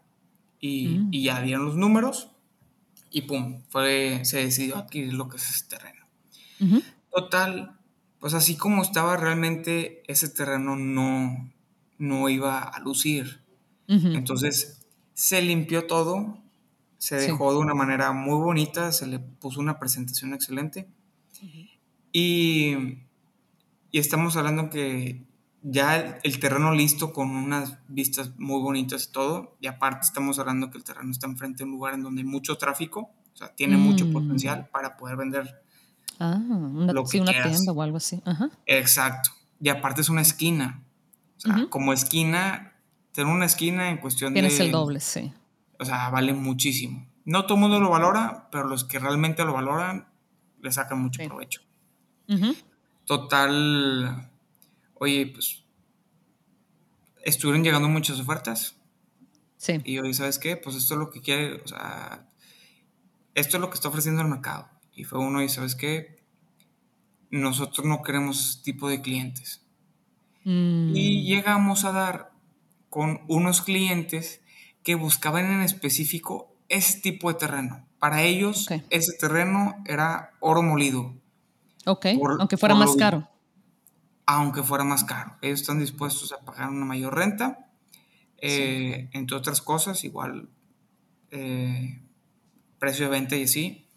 y, 0.59 0.99
mm. 0.99 1.11
ya 1.11 1.41
dieron 1.41 1.65
los 1.65 1.75
números 1.75 2.29
y 3.09 3.23
pum, 3.23 3.63
fue, 3.69 4.21
se 4.25 4.45
decidió 4.45 4.77
adquirir 4.77 5.13
lo 5.13 5.27
que 5.27 5.37
es 5.37 5.49
ese 5.49 5.67
terreno. 5.67 6.05
Total, 7.11 7.79
pues 8.19 8.35
así 8.35 8.55
como 8.55 8.83
estaba 8.83 9.17
realmente, 9.17 10.03
ese 10.05 10.29
terreno 10.29 10.75
no, 10.75 11.51
no 11.97 12.29
iba 12.29 12.59
a 12.59 12.79
lucir. 12.79 13.43
Entonces, 13.87 14.84
se 15.15 15.41
limpió 15.41 15.87
todo, 15.87 16.37
se 16.97 17.15
dejó 17.15 17.53
de 17.53 17.59
una 17.59 17.73
manera 17.73 18.11
muy 18.11 18.37
bonita, 18.37 18.91
se 18.91 19.07
le 19.07 19.17
puso 19.17 19.61
una 19.61 19.79
presentación 19.79 20.33
excelente. 20.33 20.87
y, 22.11 22.75
y, 23.91 23.99
estamos 23.99 24.35
hablando 24.35 24.69
que 24.69 25.25
ya 25.63 26.19
el, 26.21 26.39
terreno 26.39 26.73
listo 26.73 27.13
con 27.13 27.29
unas 27.31 27.79
vistas 27.87 28.37
muy 28.37 28.61
bonitas 28.61 29.05
y 29.05 29.11
todo. 29.11 29.55
Y 29.61 29.67
aparte 29.67 30.05
estamos 30.05 30.37
hablando 30.37 30.69
que 30.69 30.77
el 30.77 30.83
terreno 30.83 31.11
está 31.11 31.27
enfrente 31.27 31.59
de 31.59 31.63
un 31.63 31.71
lugar 31.71 31.93
en 31.93 32.03
donde 32.03 32.21
hay 32.21 32.27
mucho 32.27 32.57
tráfico, 32.57 33.09
o 33.33 33.37
sea, 33.37 33.55
tiene 33.55 33.77
mucho 33.77 34.05
mm. 34.05 34.13
potencial 34.13 34.67
para 34.69 34.97
poder 34.97 35.15
vender. 35.15 35.63
Ah, 36.19 36.37
una, 36.37 36.91
lo 36.91 37.05
que 37.05 37.21
una 37.21 37.31
tienda 37.31 37.71
o 37.71 37.81
algo 37.81 37.97
así. 37.97 38.21
Exacto. 38.65 39.31
Y 39.61 39.69
aparte 39.69 40.01
es 40.01 40.09
una 40.09 40.21
esquina. 40.21 40.83
O 41.37 41.39
sea, 41.39 41.67
como 41.69 41.93
esquina, 41.93 42.74
tener 43.15 43.33
una 43.33 43.45
esquina 43.45 43.89
en 43.89 43.97
cuestión 43.97 44.33
de... 44.33 44.41
Tienes 44.41 44.59
el 44.59 44.71
doble, 44.71 44.99
sí 44.99 45.33
o 45.79 45.85
sea, 45.85 46.09
vale 46.09 46.33
muchísimo. 46.33 47.07
No 47.25 47.45
todo 47.45 47.55
el 47.55 47.61
mundo 47.61 47.79
lo 47.79 47.89
valora, 47.89 48.49
pero 48.51 48.67
los 48.67 48.83
que 48.83 48.99
realmente 48.99 49.43
lo 49.43 49.53
valoran 49.53 50.07
le 50.61 50.71
sacan 50.71 51.01
mucho 51.01 51.23
provecho. 51.25 51.61
Total, 53.05 54.29
oye, 54.95 55.27
pues 55.27 55.63
estuvieron 57.23 57.63
llegando 57.63 57.87
muchas 57.87 58.19
ofertas. 58.19 58.77
Sí. 59.57 59.81
Y 59.83 59.99
hoy, 59.99 60.13
¿sabes 60.13 60.37
qué? 60.37 60.57
Pues 60.57 60.75
esto 60.75 60.93
es 60.95 60.99
lo 60.99 61.09
que 61.09 61.21
quiere, 61.21 61.61
o 61.61 61.67
sea, 61.67 62.27
esto 63.33 63.57
es 63.57 63.61
lo 63.61 63.69
que 63.69 63.75
está 63.75 63.89
ofreciendo 63.89 64.21
el 64.21 64.27
mercado. 64.27 64.69
Y 64.93 65.03
fue 65.03 65.19
uno, 65.19 65.41
y 65.41 65.49
¿sabes 65.49 65.75
qué? 65.75 66.23
Nosotros 67.31 67.85
no 67.85 68.01
queremos 68.01 68.39
ese 68.39 68.63
tipo 68.63 68.87
de 68.87 69.01
clientes. 69.01 69.61
Mm. 70.43 70.95
Y 70.95 71.25
llegamos 71.25 71.85
a 71.85 71.91
dar 71.91 72.34
con 72.95 73.19
unos 73.27 73.61
clientes 73.61 74.39
que 74.81 74.95
buscaban 74.95 75.51
en 75.51 75.59
específico 75.63 76.55
ese 76.69 77.01
tipo 77.01 77.27
de 77.27 77.37
terreno. 77.37 77.85
Para 77.99 78.23
ellos, 78.23 78.69
ese 78.89 79.17
terreno 79.19 79.83
era 79.85 80.31
oro 80.39 80.63
molido. 80.63 81.13
Ok, 81.85 82.05
aunque 82.39 82.55
fuera 82.55 82.73
más 82.73 82.95
caro. 82.95 83.27
Aunque 84.25 84.63
fuera 84.63 84.85
más 84.85 85.03
caro. 85.03 85.35
Ellos 85.41 85.59
están 85.59 85.79
dispuestos 85.79 86.31
a 86.31 86.39
pagar 86.45 86.69
una 86.69 86.85
mayor 86.85 87.13
renta. 87.13 87.67
Eh, 88.37 89.09
entre 89.11 89.35
otras 89.35 89.59
cosas, 89.59 90.05
igual 90.05 90.47
eh, 91.31 91.99
precio 92.79 93.07
de 93.07 93.11
venta 93.11 93.35
y 93.35 93.43
así. 93.43 93.89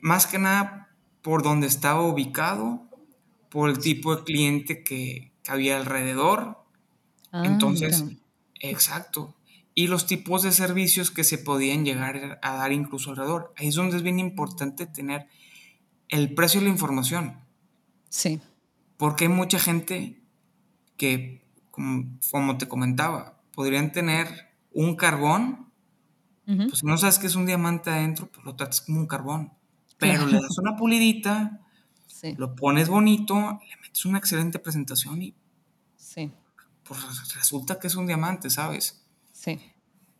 Más 0.00 0.26
que 0.26 0.38
nada 0.38 0.88
por 1.20 1.42
donde 1.42 1.66
estaba 1.66 2.00
ubicado, 2.00 2.88
por 3.50 3.68
el 3.68 3.78
tipo 3.78 4.16
de 4.16 4.24
cliente 4.24 4.82
que, 4.82 5.34
había 5.46 5.76
alrededor. 5.76 6.63
Ah, 7.36 7.42
Entonces, 7.44 8.04
exacto 8.60 9.34
y 9.74 9.88
los 9.88 10.06
tipos 10.06 10.42
de 10.42 10.52
servicios 10.52 11.10
que 11.10 11.24
se 11.24 11.38
podían 11.38 11.84
llegar 11.84 12.38
a 12.42 12.54
dar 12.54 12.72
incluso 12.72 13.10
alrededor. 13.10 13.52
Ahí 13.56 13.68
es 13.68 13.74
donde 13.74 13.96
es 13.96 14.02
bien 14.02 14.20
importante 14.20 14.86
tener 14.86 15.26
el 16.08 16.32
precio 16.34 16.60
de 16.60 16.66
la 16.66 16.72
información. 16.72 17.40
Sí. 18.08 18.40
Porque 18.96 19.24
hay 19.24 19.30
mucha 19.30 19.58
gente 19.58 20.22
que, 20.96 21.44
como, 21.72 22.56
te 22.56 22.68
comentaba, 22.68 23.42
podrían 23.52 23.90
tener 23.90 24.28
un 24.72 24.94
carbón, 24.94 25.72
pues 26.46 26.78
si 26.78 26.86
no 26.86 26.96
sabes 26.96 27.18
que 27.18 27.26
es 27.26 27.34
un 27.34 27.46
diamante 27.46 27.90
adentro, 27.90 28.30
pues 28.30 28.44
lo 28.44 28.54
tratas 28.54 28.82
como 28.82 29.00
un 29.00 29.06
carbón. 29.06 29.52
Pero 29.98 30.26
le 30.26 30.40
das 30.40 30.58
una 30.58 30.76
pulidita, 30.76 31.60
lo 32.36 32.54
pones 32.54 32.88
bonito, 32.88 33.58
le 33.68 33.76
metes 33.82 34.04
una 34.04 34.18
excelente 34.18 34.60
presentación 34.60 35.20
y 35.20 35.34
sí. 35.96 36.30
Pues 36.84 37.00
resulta 37.34 37.78
que 37.78 37.86
es 37.86 37.94
un 37.94 38.06
diamante, 38.06 38.50
¿sabes? 38.50 39.02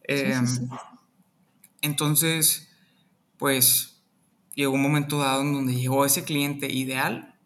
Em, 0.02 0.46
sí. 0.46 0.68
Entonces, 1.80 2.68
pues 3.36 4.02
llegó 4.54 4.74
un 4.74 4.82
momento 4.82 5.18
dado 5.18 5.42
en 5.42 5.52
donde 5.52 5.74
llegó 5.74 6.04
ese 6.04 6.24
cliente 6.24 6.72
ideal 6.72 7.38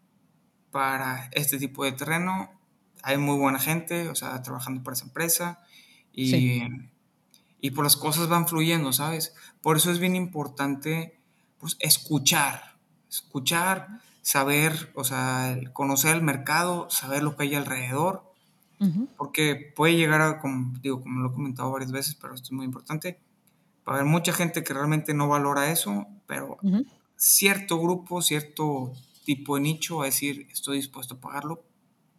para 0.70 1.28
este 1.32 1.58
tipo 1.58 1.84
de 1.84 1.92
terreno. 1.92 2.50
Hay 3.02 3.18
muy 3.18 3.36
buena 3.36 3.58
gente, 3.58 4.08
o 4.08 4.14
sea, 4.14 4.40
trabajando 4.42 4.82
para 4.82 4.94
esa 4.94 5.06
empresa 5.06 5.60
y, 6.12 6.62
y 7.60 7.70
por 7.70 7.84
las 7.84 7.96
cosas 7.96 8.28
van 8.28 8.46
fluyendo, 8.46 8.92
¿sabes? 8.92 9.34
Por 9.60 9.76
eso 9.76 9.90
es 9.90 9.98
bien 9.98 10.14
importante 10.14 11.20
pues, 11.58 11.76
escuchar, 11.80 12.76
escuchar, 13.08 14.00
saber, 14.22 14.92
o 14.94 15.04
sea, 15.04 15.58
conocer 15.72 16.16
el 16.16 16.22
mercado, 16.22 16.90
saber 16.90 17.22
lo 17.22 17.36
que 17.36 17.44
hay 17.44 17.54
alrededor 17.54 18.27
porque 19.16 19.72
puede 19.74 19.96
llegar 19.96 20.20
a, 20.20 20.40
como, 20.40 20.72
digo, 20.80 21.00
como 21.00 21.20
lo 21.20 21.30
he 21.30 21.32
comentado 21.32 21.70
varias 21.70 21.92
veces, 21.92 22.14
pero 22.14 22.34
esto 22.34 22.46
es 22.46 22.52
muy 22.52 22.64
importante, 22.64 23.20
va 23.86 23.92
a 23.92 23.96
haber 23.96 24.06
mucha 24.06 24.32
gente 24.32 24.62
que 24.62 24.74
realmente 24.74 25.14
no 25.14 25.28
valora 25.28 25.70
eso, 25.70 26.06
pero 26.26 26.58
cierto 27.16 27.80
grupo, 27.80 28.22
cierto 28.22 28.92
tipo 29.24 29.56
de 29.56 29.62
nicho 29.62 30.02
a 30.02 30.06
decir, 30.06 30.46
estoy 30.50 30.78
dispuesto 30.78 31.14
a 31.14 31.20
pagarlo 31.20 31.64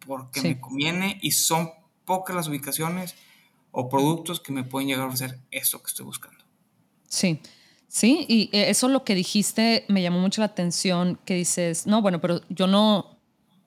porque 0.06 0.42
me 0.42 0.60
conviene 0.60 1.18
y 1.22 1.32
son 1.32 1.70
pocas 2.04 2.36
las 2.36 2.48
ubicaciones 2.48 3.14
o 3.72 3.88
productos 3.88 4.40
que 4.40 4.52
me 4.52 4.64
pueden 4.64 4.88
llegar 4.88 5.04
a 5.04 5.08
ofrecer 5.08 5.38
eso 5.50 5.80
que 5.82 5.88
estoy 5.88 6.04
buscando. 6.06 6.44
Sí, 7.08 7.40
sí, 7.88 8.26
y 8.28 8.50
eh, 8.52 8.70
eso 8.70 8.88
lo 8.88 9.04
que 9.04 9.14
dijiste 9.14 9.84
me 9.88 10.02
llamó 10.02 10.20
mucho 10.20 10.40
la 10.40 10.46
atención, 10.46 11.18
que 11.24 11.34
dices, 11.34 11.86
no, 11.86 12.02
bueno, 12.02 12.20
pero 12.20 12.40
yo 12.48 12.66
no, 12.66 13.09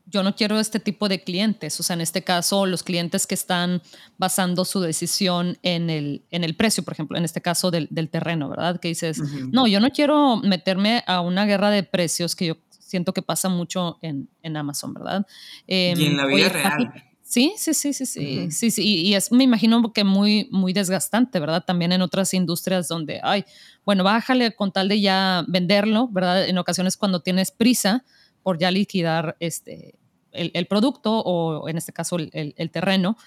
yo 0.06 0.22
no 0.22 0.36
quiero 0.36 0.60
este 0.60 0.80
tipo 0.80 1.08
de 1.08 1.24
clientes, 1.24 1.80
o 1.80 1.84
sea, 1.84 1.94
en 1.94 2.02
este 2.02 2.24
caso, 2.24 2.66
los 2.66 2.84
clientes 2.84 3.26
que 3.26 3.36
están 3.36 3.82
basando 4.18 4.66
su 4.66 4.82
decisión 4.82 5.58
en 5.64 5.90
el, 5.90 6.24
en 6.30 6.44
el 6.44 6.56
precio, 6.56 6.84
por 6.84 6.94
ejemplo, 6.94 7.18
en 7.18 7.26
este 7.26 7.42
caso 7.42 7.72
del, 7.72 7.90
terreno, 8.10 8.50
¿verdad? 8.50 8.80
Que 8.80 8.90
dices, 8.90 9.20
no, 9.52 9.66
yo 9.68 9.80
no 9.80 9.90
quiero 9.92 10.38
meterme 10.38 11.04
a 11.08 11.22
una 11.22 11.46
guerra 11.46 11.70
de 11.70 11.84
precios 11.84 12.36
que 12.36 12.48
yo 12.48 12.58
siento 12.70 13.14
que 13.14 13.22
pasa 13.22 13.50
mucho 13.50 13.98
en, 14.02 14.28
Amazon, 14.56 14.94
¿verdad? 14.94 15.26
y 15.68 15.76
en 15.76 16.02
em, 16.02 16.18
la 16.18 16.26
vida 16.26 16.50
real. 16.50 16.94
Sí, 17.34 17.54
sí, 17.58 17.74
sí, 17.74 17.94
sí, 17.94 18.06
sí, 18.06 18.52
sí, 18.52 18.70
sí. 18.70 18.84
Y, 18.84 19.16
es, 19.16 19.32
me 19.32 19.44
imagino 19.44 19.92
que 19.92 20.04
muy, 20.04 20.48
muy 20.52 20.74
desgastante, 20.74 21.40
¿verdad? 21.40 21.64
También 21.66 21.92
en 21.92 22.04
otras 22.04 22.32
industrias 22.36 22.88
donde, 22.88 23.22
ay, 23.24 23.46
bueno, 23.86 24.04
bájale 24.04 24.54
con 24.54 24.72
tal 24.72 24.90
de 24.90 25.02
ya 25.02 25.44
venderlo, 25.48 26.10
¿verdad? 26.10 26.48
En 26.48 26.60
ocasiones 26.60 26.96
cuando 26.98 27.22
tienes 27.22 27.50
prisa 27.50 28.04
por 28.44 28.60
ya 28.60 28.70
liquidar 28.70 29.36
este, 29.40 29.96
el, 30.32 30.68
producto 30.68 31.20
o 31.20 31.68
en 31.70 31.78
este 31.78 31.94
caso 31.94 32.18
el, 32.18 32.72
terreno, 32.72 33.18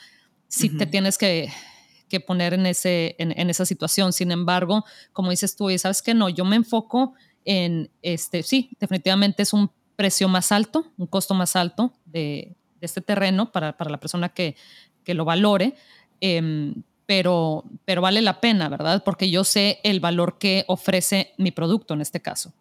sí 0.48 0.76
te 0.76 0.86
tienes 0.86 1.18
que, 1.18 1.50
poner 2.26 2.54
en, 2.54 2.66
ese, 2.66 3.16
en, 3.18 3.50
esa 3.50 3.66
situación. 3.66 4.12
Sin 4.12 4.30
embargo, 4.30 4.84
como 5.12 5.30
dices 5.30 5.56
tú, 5.56 5.70
y 5.70 5.78
sabes 5.78 6.02
que 6.02 6.14
no, 6.14 6.28
yo 6.28 6.44
me 6.44 6.56
enfoco 6.56 7.14
en, 7.44 7.90
este, 8.02 8.42
sí, 8.42 8.70
definitivamente 8.80 9.42
es 9.42 9.52
un 9.52 9.70
precio 9.96 10.28
más 10.28 10.52
alto, 10.52 10.92
un 10.98 11.06
costo 11.06 11.34
más 11.34 11.56
alto 11.56 11.92
de, 12.04 12.56
de 12.80 12.86
este 12.86 13.00
terreno 13.00 13.50
para, 13.52 13.76
para, 13.76 13.90
la 13.90 13.98
persona 13.98 14.28
que, 14.28 14.56
que 15.04 15.14
lo 15.14 15.24
valore, 15.24 15.74
em, 16.20 16.82
pero, 17.06 17.64
pero 17.84 18.02
vale 18.02 18.20
la 18.20 18.40
pena, 18.40 18.68
¿verdad? 18.68 19.02
Porque 19.04 19.30
yo 19.30 19.44
sé 19.44 19.80
el 19.84 20.00
valor 20.00 20.38
que 20.38 20.64
ofrece 20.66 21.34
mi 21.38 21.52
producto 21.52 21.94
en 21.94 22.00
este 22.00 22.20
caso. 22.20 22.52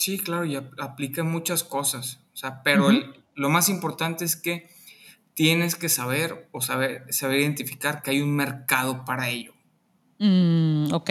Sí, 0.00 0.18
claro, 0.18 0.46
y 0.46 0.56
aplica 0.56 1.22
muchas 1.24 1.62
cosas, 1.62 2.20
o 2.32 2.36
sea, 2.38 2.62
pero 2.62 2.88
lo 3.34 3.50
más 3.50 3.68
importante 3.68 4.24
es 4.24 4.34
que 4.34 4.66
tienes 5.34 5.76
que 5.76 5.90
saber 5.90 6.48
o 6.52 6.62
saber, 6.62 7.04
saber 7.12 7.40
identificar 7.40 8.00
que 8.00 8.12
hay 8.12 8.22
un 8.22 8.34
mercado 8.34 9.04
para 9.04 9.28
ello. 9.28 9.52
Mm, 10.18 10.90
ok. 10.94 11.10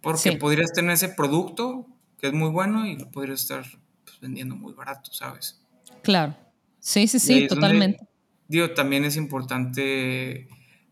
Porque 0.00 0.32
podrías 0.36 0.72
tener 0.72 0.92
ese 0.92 1.08
producto 1.08 1.88
que 2.20 2.28
es 2.28 2.32
muy 2.32 2.50
bueno 2.50 2.86
y 2.86 2.96
lo 2.96 3.10
podrías 3.10 3.40
estar 3.40 3.64
pues, 4.04 4.20
vendiendo 4.20 4.54
muy 4.54 4.72
barato, 4.72 5.12
¿sabes? 5.12 5.60
Claro. 6.04 6.36
Sí, 6.78 7.08
sí, 7.08 7.18
sí, 7.18 7.48
totalmente. 7.48 8.06
digo, 8.46 8.70
también 8.70 9.04
es 9.04 9.16
importante 9.16 10.48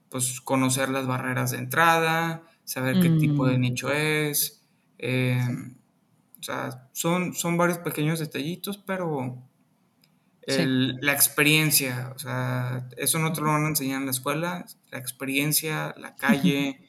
pues 0.08 0.40
conocer 0.40 0.88
las 0.88 1.06
barreras 1.06 1.52
de 1.52 1.58
entrada, 1.58 2.42
saber 2.64 2.98
qué 3.00 3.10
tipo 3.10 3.46
de 3.46 3.56
mm. 3.56 3.60
nicho 3.60 3.92
es. 3.92 4.64
Em, 4.98 5.76
o 6.42 6.44
sea, 6.44 6.88
son, 6.92 7.34
son 7.34 7.56
varios 7.56 7.78
pequeños 7.78 8.18
detallitos, 8.18 8.76
pero 8.76 9.42
la 10.44 11.12
experiencia, 11.12 12.12
o 12.16 12.18
sea, 12.18 12.88
eso 12.96 13.20
no 13.20 13.32
te 13.32 13.40
lo 13.40 13.46
van 13.46 13.64
a 13.64 13.68
enseñar 13.68 14.00
en 14.00 14.06
la 14.06 14.10
escuela, 14.10 14.66
la 14.90 14.98
experiencia, 14.98 15.94
la 15.96 16.16
calle, 16.16 16.80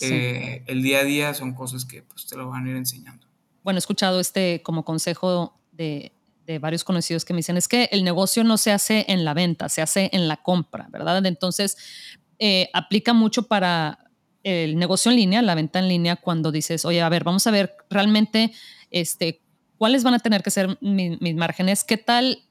eh, 0.00 0.64
el 0.66 0.82
día 0.82 0.98
a 0.98 1.04
día 1.04 1.32
son 1.32 1.54
cosas 1.54 1.84
que 1.84 2.02
pues, 2.02 2.26
te 2.26 2.36
lo 2.36 2.48
van 2.48 2.66
a 2.66 2.70
ir 2.70 2.76
enseñando. 2.76 3.26
Bueno, 3.62 3.78
he 3.78 3.80
escuchado 3.80 4.18
este 4.20 4.62
como 4.62 4.84
consejo 4.84 5.58
de 5.72 6.12
de 6.48 6.58
varios 6.58 6.82
conocidos 6.82 7.26
que 7.26 7.34
me 7.34 7.40
dicen, 7.40 7.58
es 7.58 7.68
que 7.68 7.90
el 7.92 8.02
negocio 8.02 8.42
no 8.42 8.56
se 8.56 8.72
hace 8.72 9.04
en 9.08 9.22
la 9.22 9.34
venta, 9.34 9.68
se 9.68 9.82
hace 9.82 10.08
en 10.14 10.28
la 10.28 10.38
compra, 10.38 10.88
¿verdad? 10.90 11.24
Entonces, 11.26 11.76
eh, 12.38 12.70
aplica 12.72 13.12
mucho 13.12 13.42
para 13.42 13.98
el 14.42 14.78
negocio 14.78 15.10
en 15.10 15.18
línea, 15.18 15.42
la 15.42 15.54
venta 15.54 15.78
en 15.78 15.88
línea, 15.88 16.16
cuando 16.16 16.50
dices, 16.50 16.86
oye, 16.86 17.02
a 17.02 17.08
ver, 17.10 17.22
vamos 17.22 17.46
a 17.46 17.50
ver 17.50 17.76
realmente 17.90 18.52
este, 18.90 19.42
cuáles 19.76 20.04
van 20.04 20.14
a 20.14 20.18
tener 20.18 20.42
que 20.42 20.50
ser 20.50 20.78
mis 20.80 21.34
márgenes, 21.34 21.84
qué 21.84 21.96
tal 21.96 22.42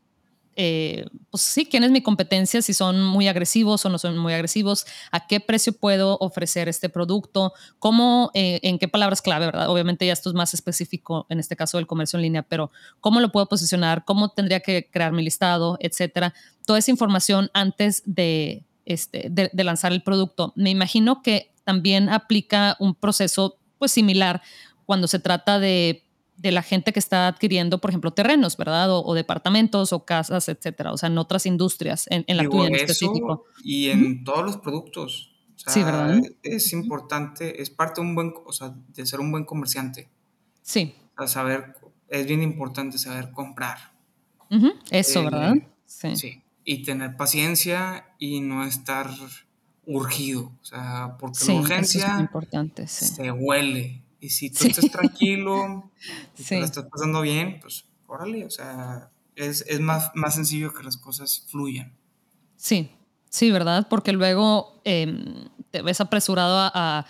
eh, 0.60 1.06
pues 1.30 1.44
sí, 1.44 1.68
quién 1.68 1.84
es 1.84 1.92
mi 1.92 2.02
competencia, 2.02 2.64
si 2.64 2.74
son 2.74 3.04
muy 3.04 3.28
agresivos 3.28 3.86
o 3.86 3.90
no 3.90 4.00
son 4.00 4.18
muy 4.18 4.34
agresivos, 4.34 4.88
a 5.12 5.28
qué 5.28 5.40
precio 5.40 5.72
puedo 5.72 6.18
ofrecer 6.20 6.68
este 6.68 6.90
producto, 6.90 7.54
cómo, 7.78 8.32
eh, 8.34 8.60
en 8.64 8.80
qué 8.80 8.88
palabras 8.88 9.22
clave, 9.22 9.46
¿verdad? 9.46 9.70
Obviamente 9.70 10.08
ya 10.08 10.14
esto 10.14 10.30
es 10.30 10.36
más 10.36 10.56
específico 10.56 11.28
en 11.30 11.40
este 11.40 11.56
caso 11.56 11.78
del 11.78 11.86
comercio 11.86 12.18
en 12.18 12.24
línea, 12.24 12.42
pero 12.42 12.72
cómo 13.00 13.20
lo 13.20 13.32
puedo 13.32 13.46
posicionar, 13.46 14.04
cómo 14.04 14.30
tendría 14.30 14.62
que 14.62 14.90
crear 14.92 15.12
mi 15.12 15.22
listado, 15.22 15.78
etcétera. 15.80 16.34
Toda 16.66 16.80
esa 16.80 16.90
información 16.90 17.52
antes 17.54 18.02
de, 18.08 18.66
este, 18.86 19.28
de 19.30 19.64
lanzar 19.64 19.92
el 19.92 20.02
producto. 20.02 20.54
Me 20.56 20.72
imagino 20.72 21.22
que 21.22 21.54
también 21.66 22.10
aplica 22.10 22.76
un 22.80 22.96
proceso 22.96 23.60
pues 23.78 23.92
similar 23.92 24.42
cuando 24.88 25.08
se 25.08 25.20
trata 25.20 25.60
de 25.60 26.07
de 26.38 26.52
la 26.52 26.62
gente 26.62 26.94
que 26.94 27.00
está 27.00 27.28
adquiriendo, 27.28 27.80
por 27.80 27.90
ejemplo, 27.90 28.12
terrenos, 28.12 28.58
¿verdad? 28.58 28.90
O, 28.92 29.14
departamentos 29.14 29.92
o 29.92 30.06
casas, 30.06 30.48
etcétera. 30.48 30.94
O 30.94 30.98
sea, 30.98 31.08
en 31.08 31.18
otras 31.18 31.46
industrias, 31.46 32.06
en, 32.10 32.26
la 32.38 32.48
tuya 32.48 32.68
en 32.68 32.76
específico. 32.76 33.46
Y 33.64 33.90
en 33.90 34.24
todos 34.24 34.46
los 34.46 34.58
productos. 34.58 35.36
sí, 35.56 35.84
¿verdad? 35.84 36.22
Es 36.44 36.72
importante, 36.74 37.62
es 37.62 37.70
parte 37.70 38.02
de 38.02 38.08
un 38.08 38.16
buen, 38.16 38.34
o 38.46 38.54
sea, 38.54 38.76
de 38.90 39.06
ser 39.06 39.20
un 39.20 39.32
buen 39.32 39.46
comerciante. 39.46 40.10
Sí. 40.62 40.94
O 41.18 41.28
saber, 41.28 41.76
es 42.08 42.28
bien 42.28 42.44
importante 42.44 42.98
saber 43.00 43.32
comprar. 43.32 43.78
Eso, 44.92 45.24
¿verdad? 45.24 45.56
Sí. 45.86 46.16
sí. 46.16 46.42
Y 46.64 46.84
tener 46.84 47.18
paciencia 47.18 48.06
y 48.20 48.42
no 48.42 48.64
estar 48.64 49.10
urgido. 49.88 50.52
O 50.62 50.66
sea, 50.66 51.16
porque 51.20 51.40
la 51.48 51.54
urgencia 51.56 52.14
es 52.14 52.20
importante, 52.20 52.88
se 52.88 53.32
huele 53.32 54.04
y 54.20 54.30
si 54.30 54.50
tú 54.50 54.68
estás 54.68 54.90
tranquilo, 54.92 55.92
y 56.38 56.44
te 56.44 56.60
estás 56.60 56.86
pasando 56.86 57.22
bien, 57.22 57.60
pues 57.62 57.86
órale, 58.08 58.46
o 58.46 58.50
sea, 58.50 59.10
es, 59.36 59.80
más, 59.80 60.12
más 60.16 60.36
sencillo 60.36 60.74
que 60.74 60.84
las 60.84 60.98
cosas 60.98 61.46
fluyan. 61.48 61.94
Sí, 62.56 62.90
sí, 63.30 63.52
¿verdad? 63.52 63.88
Porque 63.90 64.14
luego 64.14 64.82
em, 64.84 65.50
te 65.70 65.82
ves 65.82 66.02
apresurado 66.02 66.58
a, 66.74 67.06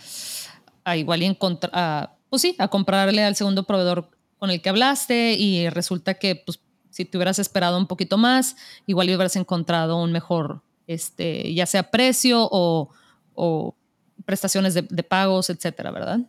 a, 0.84 0.98
igual 0.98 1.24
y 1.24 1.26
encontrar, 1.26 2.17
pues 2.30 2.41
sí, 2.41 2.56
a 2.60 2.67
comprarle 2.67 3.24
al 3.24 3.36
segundo 3.36 3.63
proveedor 3.63 4.10
con 4.38 4.50
el 4.50 4.62
que 4.62 4.70
hablaste 4.70 5.34
y 5.34 5.70
resulta 5.70 6.15
que 6.15 6.36
pues 6.36 6.60
si 6.89 7.06
te 7.06 7.17
hubieras 7.17 7.39
esperado 7.39 7.78
un 7.78 7.88
poquito 7.88 8.17
más, 8.17 8.56
igual 8.88 9.08
hubieras 9.08 9.36
encontrado 9.36 10.02
un 10.02 10.12
mejor, 10.12 10.63
este, 10.88 11.54
ya 11.54 11.65
sea 11.65 11.91
precio 11.91 12.48
o, 12.52 12.89
o 13.36 13.76
prestaciones 14.26 14.74
de, 14.74 14.82
de 14.82 15.04
pagos, 15.04 15.50
etcétera, 15.50 15.91
¿verdad? 15.91 16.20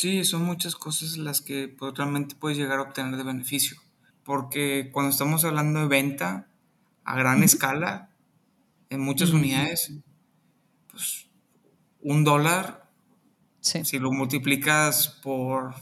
Sí, 0.00 0.24
son 0.24 0.46
muchas 0.46 0.76
cosas 0.76 1.18
las 1.18 1.42
que 1.42 1.68
pues, 1.68 1.92
realmente 1.94 2.34
puedes 2.34 2.56
llegar 2.56 2.78
a 2.78 2.82
obtener 2.84 3.18
de 3.18 3.22
beneficio. 3.22 3.76
Porque 4.24 4.88
cuando 4.94 5.10
estamos 5.10 5.44
hablando 5.44 5.80
de 5.80 5.88
venta 5.88 6.48
a 7.04 7.16
gran 7.18 7.42
escala, 7.42 8.08
en 8.88 9.00
muchas 9.02 9.28
unidades, 9.28 9.92
pues 10.90 11.26
un 12.00 12.24
dólar, 12.24 12.88
si 13.60 13.98
lo 13.98 14.10
multiplicas 14.10 15.20
por 15.22 15.74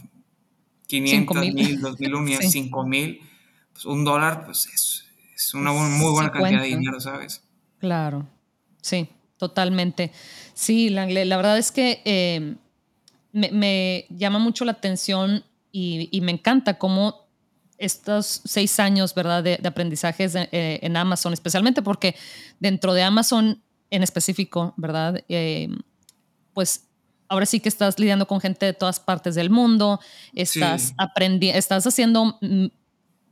500 0.89 1.37
mil, 1.55 1.81
2 1.81 2.01
mil 2.01 2.15
unidades, 2.17 2.51
5 2.51 2.85
mil, 2.89 3.21
pues 3.73 3.85
un 3.85 4.03
dólar, 4.03 4.47
pues 4.47 4.67
es, 4.75 5.07
es 5.33 5.55
una 5.55 5.71
muy 5.71 6.11
buena 6.11 6.33
cantidad 6.33 6.63
de 6.63 6.67
dinero, 6.67 7.01
¿sabes? 7.01 7.45
Claro, 7.79 8.27
sí, 8.83 9.11
totalmente. 9.37 10.11
Sí, 10.55 10.89
la, 10.89 11.07
la 11.07 11.37
verdad 11.37 11.57
es 11.57 11.71
que 11.71 12.03
eh, 12.05 12.57
me, 13.33 14.07
llama 14.11 14.39
mucho 14.39 14.65
la 14.65 14.73
atención 14.73 15.45
y, 15.73 16.21
me 16.23 16.33
encanta 16.33 16.79
cómo 16.79 17.29
estos 17.77 18.41
seis 18.45 18.81
años, 18.81 19.15
¿verdad?, 19.15 19.43
de, 19.43 19.61
aprendizajes 19.65 20.35
eh, 20.35 20.81
en 20.83 20.97
Amazon, 20.97 21.33
especialmente 21.33 21.83
porque 21.83 22.17
dentro 22.59 22.93
de 22.95 23.03
Amazon 23.03 23.63
en 23.91 24.03
específico, 24.03 24.75
¿verdad? 24.77 25.25
Eh, 25.29 25.69
pues 26.53 26.89
ahora 27.29 27.47
sí 27.47 27.61
que 27.61 27.69
estás 27.69 27.99
lidiando 27.99 28.27
con 28.27 28.41
gente 28.41 28.67
de 28.67 28.73
todas 28.73 29.01
partes 29.01 29.35
del 29.35 29.51
mundo, 29.51 30.01
estás 30.35 30.95
aprendiendo, 30.97 31.59
estás 31.59 31.87
haciendo 31.87 32.39
mm, 32.41 32.67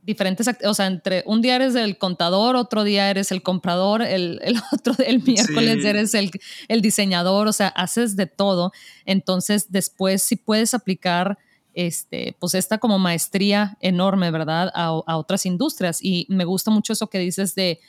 diferentes, 0.07 0.47
o 0.63 0.73
sea, 0.73 0.87
entre 0.87 1.21
un 1.25 1.41
día 1.41 1.57
eres 1.57 1.75
el 1.75 1.97
contador, 1.97 2.55
otro 2.55 2.85
día 2.85 3.09
eres 3.09 3.33
el 3.33 3.43
comprador, 3.43 4.01
el, 4.01 4.39
el 4.41 4.55
otro, 4.71 4.95
el 5.05 5.21
miércoles 5.21 5.83
eres 5.83 6.13
el, 6.13 6.31
el, 6.69 6.81
diseñador, 6.81 7.47
o 7.47 7.51
sea, 7.51 7.67
haces 7.67 8.15
de 8.15 8.25
todo. 8.25 8.71
Entonces, 9.05 9.69
después 9.69 10.23
si 10.23 10.37
puedes 10.37 10.73
aplicar, 10.73 11.37
este, 11.73 12.37
pues 12.39 12.55
esta 12.55 12.77
como 12.77 12.97
maestría 12.97 13.77
enorme, 13.81 14.31
¿verdad? 14.31 14.71
A, 14.73 14.85
a, 15.05 15.17
otras 15.17 15.45
industrias. 15.45 15.99
Y 16.01 16.25
me 16.29 16.45
gusta 16.45 16.71
mucho 16.71 16.93
eso 16.93 17.07
que 17.07 17.19
dices 17.19 17.53
de, 17.53 17.81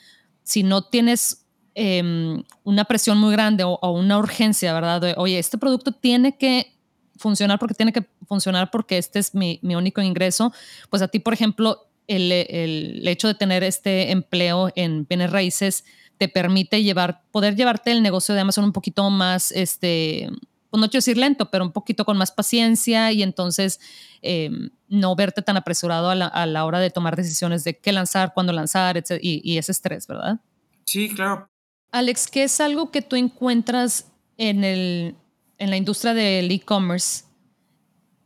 si 0.43 0.65
no 0.65 0.83
tienes 0.83 1.47
em, 1.77 2.43
una 2.65 2.85
presión 2.85 3.17
muy 3.19 3.31
grande 3.31 3.63
o, 3.63 3.79
o, 3.81 3.93
una 3.93 4.19
urgencia, 4.19 4.75
¿verdad? 4.75 5.15
oye, 5.17 5.39
este 5.39 5.57
producto 5.57 5.93
tiene 5.93 6.37
que 6.37 6.75
funcionar 7.17 7.61
porque 7.61 7.75
tiene 7.75 7.93
que 7.93 8.05
funcionar 8.27 8.71
porque 8.73 8.99
este 8.99 9.21
es 9.21 9.35
mi, 9.35 9.61
mi 9.63 9.77
único 9.77 10.03
ingreso, 10.03 10.53
pues 10.91 11.01
a 11.01 11.09
ti, 11.09 11.21
por 11.21 11.33
ejemplo, 11.33 11.88
el, 12.09 12.33
el, 12.33 13.07
hecho 13.07 13.29
de 13.29 13.35
tener 13.35 13.63
este 13.63 14.11
empleo 14.11 14.73
en 14.75 15.07
bienes 15.07 15.31
raíces 15.31 15.85
te 16.17 16.29
permite 16.29 16.83
llevar, 16.83 17.23
poder 17.31 17.55
llevarte 17.55 17.93
el 17.93 18.03
negocio 18.03 18.35
de 18.35 18.41
Amazon 18.41 18.65
un 18.65 18.73
poquito 18.73 19.09
más, 19.09 19.53
este, 19.53 20.29
pues 20.71 20.81
no 20.81 20.89
quiero 20.89 20.99
decir 20.99 21.17
lento, 21.17 21.51
pero 21.51 21.65
un 21.65 21.73
poquito 21.73 22.05
con 22.05 22.19
más 22.19 22.33
paciencia 22.33 23.13
y 23.13 23.23
entonces 23.23 23.79
eh, 24.23 24.51
no 24.89 25.15
verte 25.15 25.43
tan 25.43 25.57
apresurado 25.57 26.11
a 26.11 26.15
la, 26.15 26.27
a 26.27 26.47
la, 26.47 26.65
hora 26.65 26.81
de 26.81 26.91
tomar 26.91 27.15
decisiones 27.15 27.63
de 27.63 27.79
qué 27.79 27.93
lanzar, 27.93 28.33
cuándo 28.35 28.53
lanzar, 28.53 28.97
etc. 28.97 29.21
Y, 29.23 29.41
y 29.45 29.59
ese 29.59 29.73
estrés, 29.73 30.07
¿verdad? 30.07 30.41
Sí, 30.85 31.15
claro. 31.15 31.49
Alex, 31.93 32.27
¿qué 32.27 32.45
es 32.45 32.61
algo 32.61 32.91
que 32.91 33.03
tú 33.03 33.17
encuentras 33.17 34.11
en, 34.37 34.65
el, 34.65 35.15
en 35.59 35.71
la 35.71 35.77
industria 35.77 36.15
del 36.15 36.51
e-commerce 36.51 37.25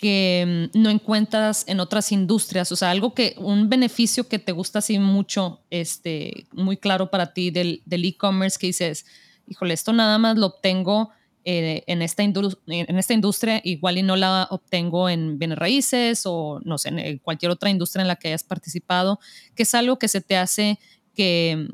que 0.02 0.68
mm, 0.74 0.80
no 0.82 0.90
encuentras 0.90 1.64
en 1.68 1.78
otras 1.78 2.10
industrias? 2.10 2.72
O 2.72 2.76
sea, 2.76 2.90
algo 2.90 3.14
que, 3.14 3.36
un 3.38 3.68
beneficio 3.68 4.26
que 4.26 4.40
te 4.40 4.50
gusta 4.50 4.80
así 4.80 4.98
mucho, 4.98 5.62
este, 5.70 6.48
muy 6.50 6.76
claro 6.76 7.08
para 7.08 7.32
ti 7.32 7.52
del 7.52 7.82
e-commerce 7.86 8.58
que 8.58 8.66
dices, 8.66 9.06
híjole, 9.46 9.74
esto 9.74 9.92
nada 9.92 10.18
más 10.18 10.36
lo 10.36 10.46
obtengo 10.46 11.10
eh, 11.44 11.84
en, 11.86 12.02
esta 12.02 12.24
industria, 12.24 13.60
igual 13.62 13.96
y 13.96 14.02
no 14.02 14.16
la 14.16 14.48
obtengo 14.50 15.08
en 15.08 15.38
bienes 15.38 15.56
raíces 15.56 16.22
o 16.24 16.60
no 16.64 16.78
sé, 16.78 16.88
en 16.88 17.18
cualquier 17.18 17.52
otra 17.52 17.70
industria 17.70 18.02
en 18.02 18.08
la 18.08 18.16
que 18.16 18.26
hayas 18.26 18.42
participado, 18.42 19.20
que 19.54 19.62
es 19.62 19.72
algo 19.72 20.00
que 20.00 20.08
se 20.08 20.20
te 20.20 20.36
hace 20.36 20.80
que, 21.14 21.68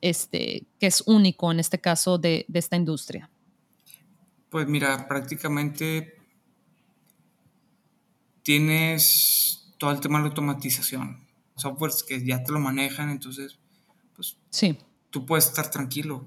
este, 0.00 0.64
que 0.80 0.86
es 0.86 1.02
único 1.06 1.52
en 1.52 1.60
este 1.60 1.78
caso 1.78 2.16
de, 2.16 2.46
de 2.48 2.58
esta 2.58 2.76
industria. 2.76 3.28
Pues 4.48 4.66
mira, 4.66 5.06
prácticamente 5.08 6.15
tienes 8.46 9.74
todo 9.76 9.90
el 9.90 9.98
tema 9.98 10.18
de 10.18 10.22
la 10.22 10.28
automatización, 10.28 11.26
softwares 11.56 12.04
que 12.04 12.24
ya 12.24 12.44
te 12.44 12.52
lo 12.52 12.60
manejan, 12.60 13.10
entonces, 13.10 13.58
pues 14.14 14.36
sí. 14.50 14.78
tú 15.10 15.26
puedes 15.26 15.46
estar 15.46 15.68
tranquilo. 15.68 16.24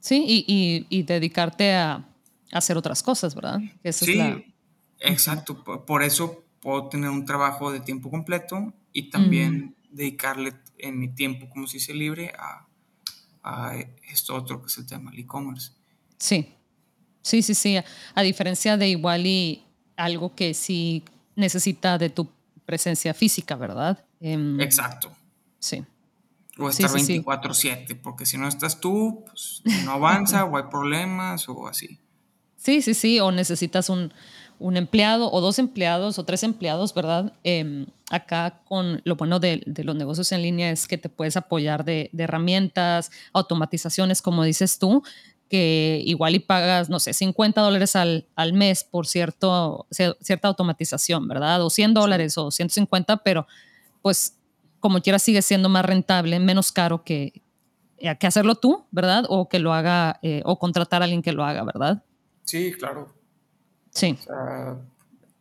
Sí, 0.00 0.24
y, 0.26 0.44
y, 0.48 0.86
y 0.88 1.04
dedicarte 1.04 1.72
a, 1.74 2.04
hacer 2.50 2.76
otras 2.76 3.00
cosas, 3.04 3.36
¿verdad? 3.36 3.60
Esa 3.84 4.06
sí, 4.06 4.10
es 4.10 4.18
la... 4.18 4.42
exacto. 4.98 5.62
Por 5.86 6.02
eso 6.02 6.42
puedo 6.58 6.88
tener 6.88 7.10
un 7.10 7.24
trabajo 7.24 7.70
de 7.70 7.78
tiempo 7.78 8.10
completo 8.10 8.72
y 8.92 9.08
también 9.10 9.76
dedicarle 9.88 10.54
en 10.78 10.98
mi 10.98 11.14
tiempo, 11.14 11.48
como 11.48 11.68
si 11.68 11.78
se 11.78 11.94
libre, 11.94 12.32
a, 12.36 12.66
a, 13.44 13.76
esto 14.10 14.34
otro 14.34 14.60
que 14.62 14.66
es 14.66 14.78
el 14.78 14.86
tema 14.86 15.12
del 15.12 15.20
e-commerce. 15.20 15.70
Sí, 16.18 16.56
sí, 17.22 17.40
sí, 17.42 17.54
sí. 17.54 17.76
A 18.16 18.22
diferencia 18.22 18.76
de 18.76 18.88
igual 18.88 19.26
y 19.26 19.62
algo 19.94 20.34
que 20.34 20.54
sí 20.54 21.04
necesita 21.40 21.98
de 21.98 22.10
tu 22.10 22.28
presencia 22.64 23.14
física, 23.14 23.56
¿verdad? 23.56 24.04
Eh, 24.20 24.56
exacto. 24.60 25.10
Sí. 25.58 25.84
O 26.58 26.68
estar 26.68 26.90
sí, 26.90 27.00
sí, 27.00 27.20
24/7, 27.20 27.86
sí. 27.88 27.94
porque 27.94 28.26
si 28.26 28.38
no 28.38 28.46
estás 28.46 28.80
tú, 28.80 29.24
pues 29.26 29.62
no 29.84 29.92
avanza 29.92 30.44
o 30.46 30.56
hay 30.56 30.64
problemas 30.70 31.48
o 31.48 31.66
así. 31.66 31.98
Sí, 32.56 32.82
sí, 32.82 32.94
sí, 32.94 33.20
o 33.20 33.32
necesitas 33.32 33.88
un, 33.88 34.12
un 34.58 34.76
empleado 34.76 35.32
o 35.32 35.40
dos 35.40 35.58
empleados 35.58 36.18
o 36.18 36.24
tres 36.24 36.42
empleados, 36.42 36.92
¿verdad? 36.92 37.32
Eh, 37.42 37.86
acá 38.10 38.60
con 38.68 39.00
lo 39.04 39.16
bueno 39.16 39.40
de, 39.40 39.62
de, 39.64 39.84
los 39.84 39.96
negocios 39.96 40.30
en 40.32 40.42
línea 40.42 40.70
es 40.70 40.86
que 40.86 40.98
te 40.98 41.08
puedes 41.08 41.38
apoyar 41.38 41.84
de, 41.84 42.10
de, 42.12 42.24
herramientas, 42.24 43.10
automatizaciones, 43.32 44.20
como 44.20 44.44
dices 44.44 44.78
tú, 44.78 45.02
que 45.50 46.00
igual 46.06 46.36
y 46.36 46.38
pagas, 46.38 46.88
no 46.88 47.00
sé, 47.00 47.12
50 47.12 47.60
dólares 47.60 47.96
al, 47.96 48.26
al 48.36 48.52
mes 48.52 48.84
por 48.84 49.08
cierto, 49.08 49.86
cierta 49.90 50.46
automatización, 50.48 51.26
¿verdad? 51.26 51.60
O 51.62 51.68
100 51.68 51.92
dólares 51.92 52.38
o 52.38 52.52
150, 52.52 53.18
pero 53.18 53.46
pues 54.00 54.36
como 54.78 55.02
quiera 55.02 55.18
sigue 55.18 55.42
siendo 55.42 55.68
más 55.68 55.84
rentable, 55.84 56.38
menos 56.38 56.70
caro 56.70 57.02
que, 57.02 57.42
eh, 57.98 58.16
que 58.16 58.26
hacerlo 58.28 58.54
tú, 58.54 58.86
¿verdad? 58.92 59.24
O 59.28 59.48
que 59.48 59.58
lo 59.58 59.74
haga, 59.74 60.20
eh, 60.22 60.40
o 60.44 60.58
contratar 60.58 61.02
a 61.02 61.04
alguien 61.04 61.20
que 61.20 61.32
lo 61.32 61.44
haga, 61.44 61.64
¿verdad? 61.64 62.04
Sí, 62.44 62.72
claro. 62.72 63.12
Sí. 63.90 64.16
O 64.20 64.22
sea, 64.22 64.78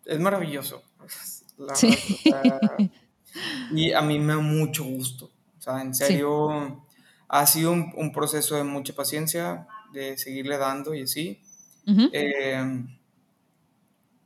es 0.06 0.19
maravilloso. 0.19 0.82
La 1.58 1.76
sí. 1.76 1.95
Verdad, 2.26 2.60
o 2.63 2.67
sea, 2.78 2.89
y 3.72 3.93
a 3.93 4.02
mí 4.02 4.17
me 4.17 4.34
da 4.34 4.39
mucho 4.39 4.84
gusto. 4.84 5.26
O 5.58 5.62
sea, 5.62 5.84
en 5.84 5.93
serio, 5.93 6.50
sí. 6.67 6.95
ha 7.28 7.45
sido 7.45 7.74
un, 7.74 7.93
un, 7.95 8.12
proceso 8.12 8.56
de 8.56 8.63
mucha 8.63 8.93
paciencia, 8.93 9.67
de 9.93 10.17
seguirle 10.17 10.58
dando 10.58 10.93
y 10.93 11.04
así. 11.04 11.41
Uh 11.86 11.91
-huh. 11.91 12.10
eh, 12.13 12.86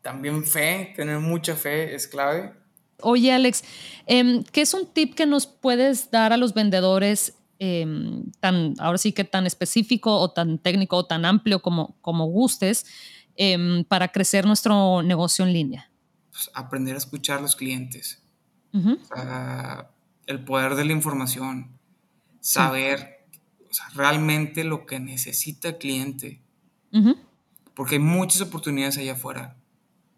también 0.02 0.44
fe, 0.44 0.94
tener 0.96 1.20
mucha 1.20 1.56
fe 1.56 1.96
es 1.96 2.08
clave. 2.08 2.54
Oye, 3.02 3.32
Alex, 3.32 3.64
eh, 4.06 4.44
¿qué 4.52 4.62
es 4.62 4.74
un 4.74 4.86
tip 4.86 5.16
que 5.16 5.26
nos 5.26 5.48
puedes 5.48 6.12
dar 6.12 6.34
a 6.34 6.38
los 6.38 6.54
vendedores 6.54 7.38
eh, 7.60 7.86
tan, 8.40 8.76
ahora 8.80 8.98
sí 8.98 9.14
que 9.14 9.24
tan 9.24 9.46
específico 9.46 10.20
o 10.20 10.32
tan 10.32 10.58
técnico 10.60 10.98
o 10.98 11.06
tan 11.06 11.26
amplio 11.26 11.62
como, 11.62 11.96
como 12.02 12.26
gustes 12.26 12.86
eh, 13.36 13.86
para 13.88 14.10
crecer 14.10 14.46
nuestro 14.46 15.02
negocio 15.02 15.46
en 15.46 15.54
línea? 15.54 15.90
Pues 16.32 16.52
aprender 16.54 16.96
a 16.96 16.98
escuchar 16.98 17.40
a 17.40 17.42
los 17.42 17.56
clientes. 17.56 18.22
Uh 18.74 18.80
-huh. 18.80 19.02
o 19.02 19.16
sea, 19.16 19.90
el 20.28 20.44
poder 20.44 20.76
de 20.76 20.86
la 20.86 20.94
información. 20.94 21.78
Saber. 22.42 23.23
O 23.74 23.76
sea, 23.76 23.90
realmente 23.96 24.64
lo 24.64 24.86
que 24.86 25.00
necesita 25.00 25.70
el 25.70 25.78
cliente. 25.80 26.40
Uh 26.92 27.00
-huh. 27.00 27.18
Porque 27.74 27.96
hay 27.96 28.02
muchas 28.02 28.42
oportunidades 28.42 29.00
allá 29.00 29.14
afuera. 29.14 29.58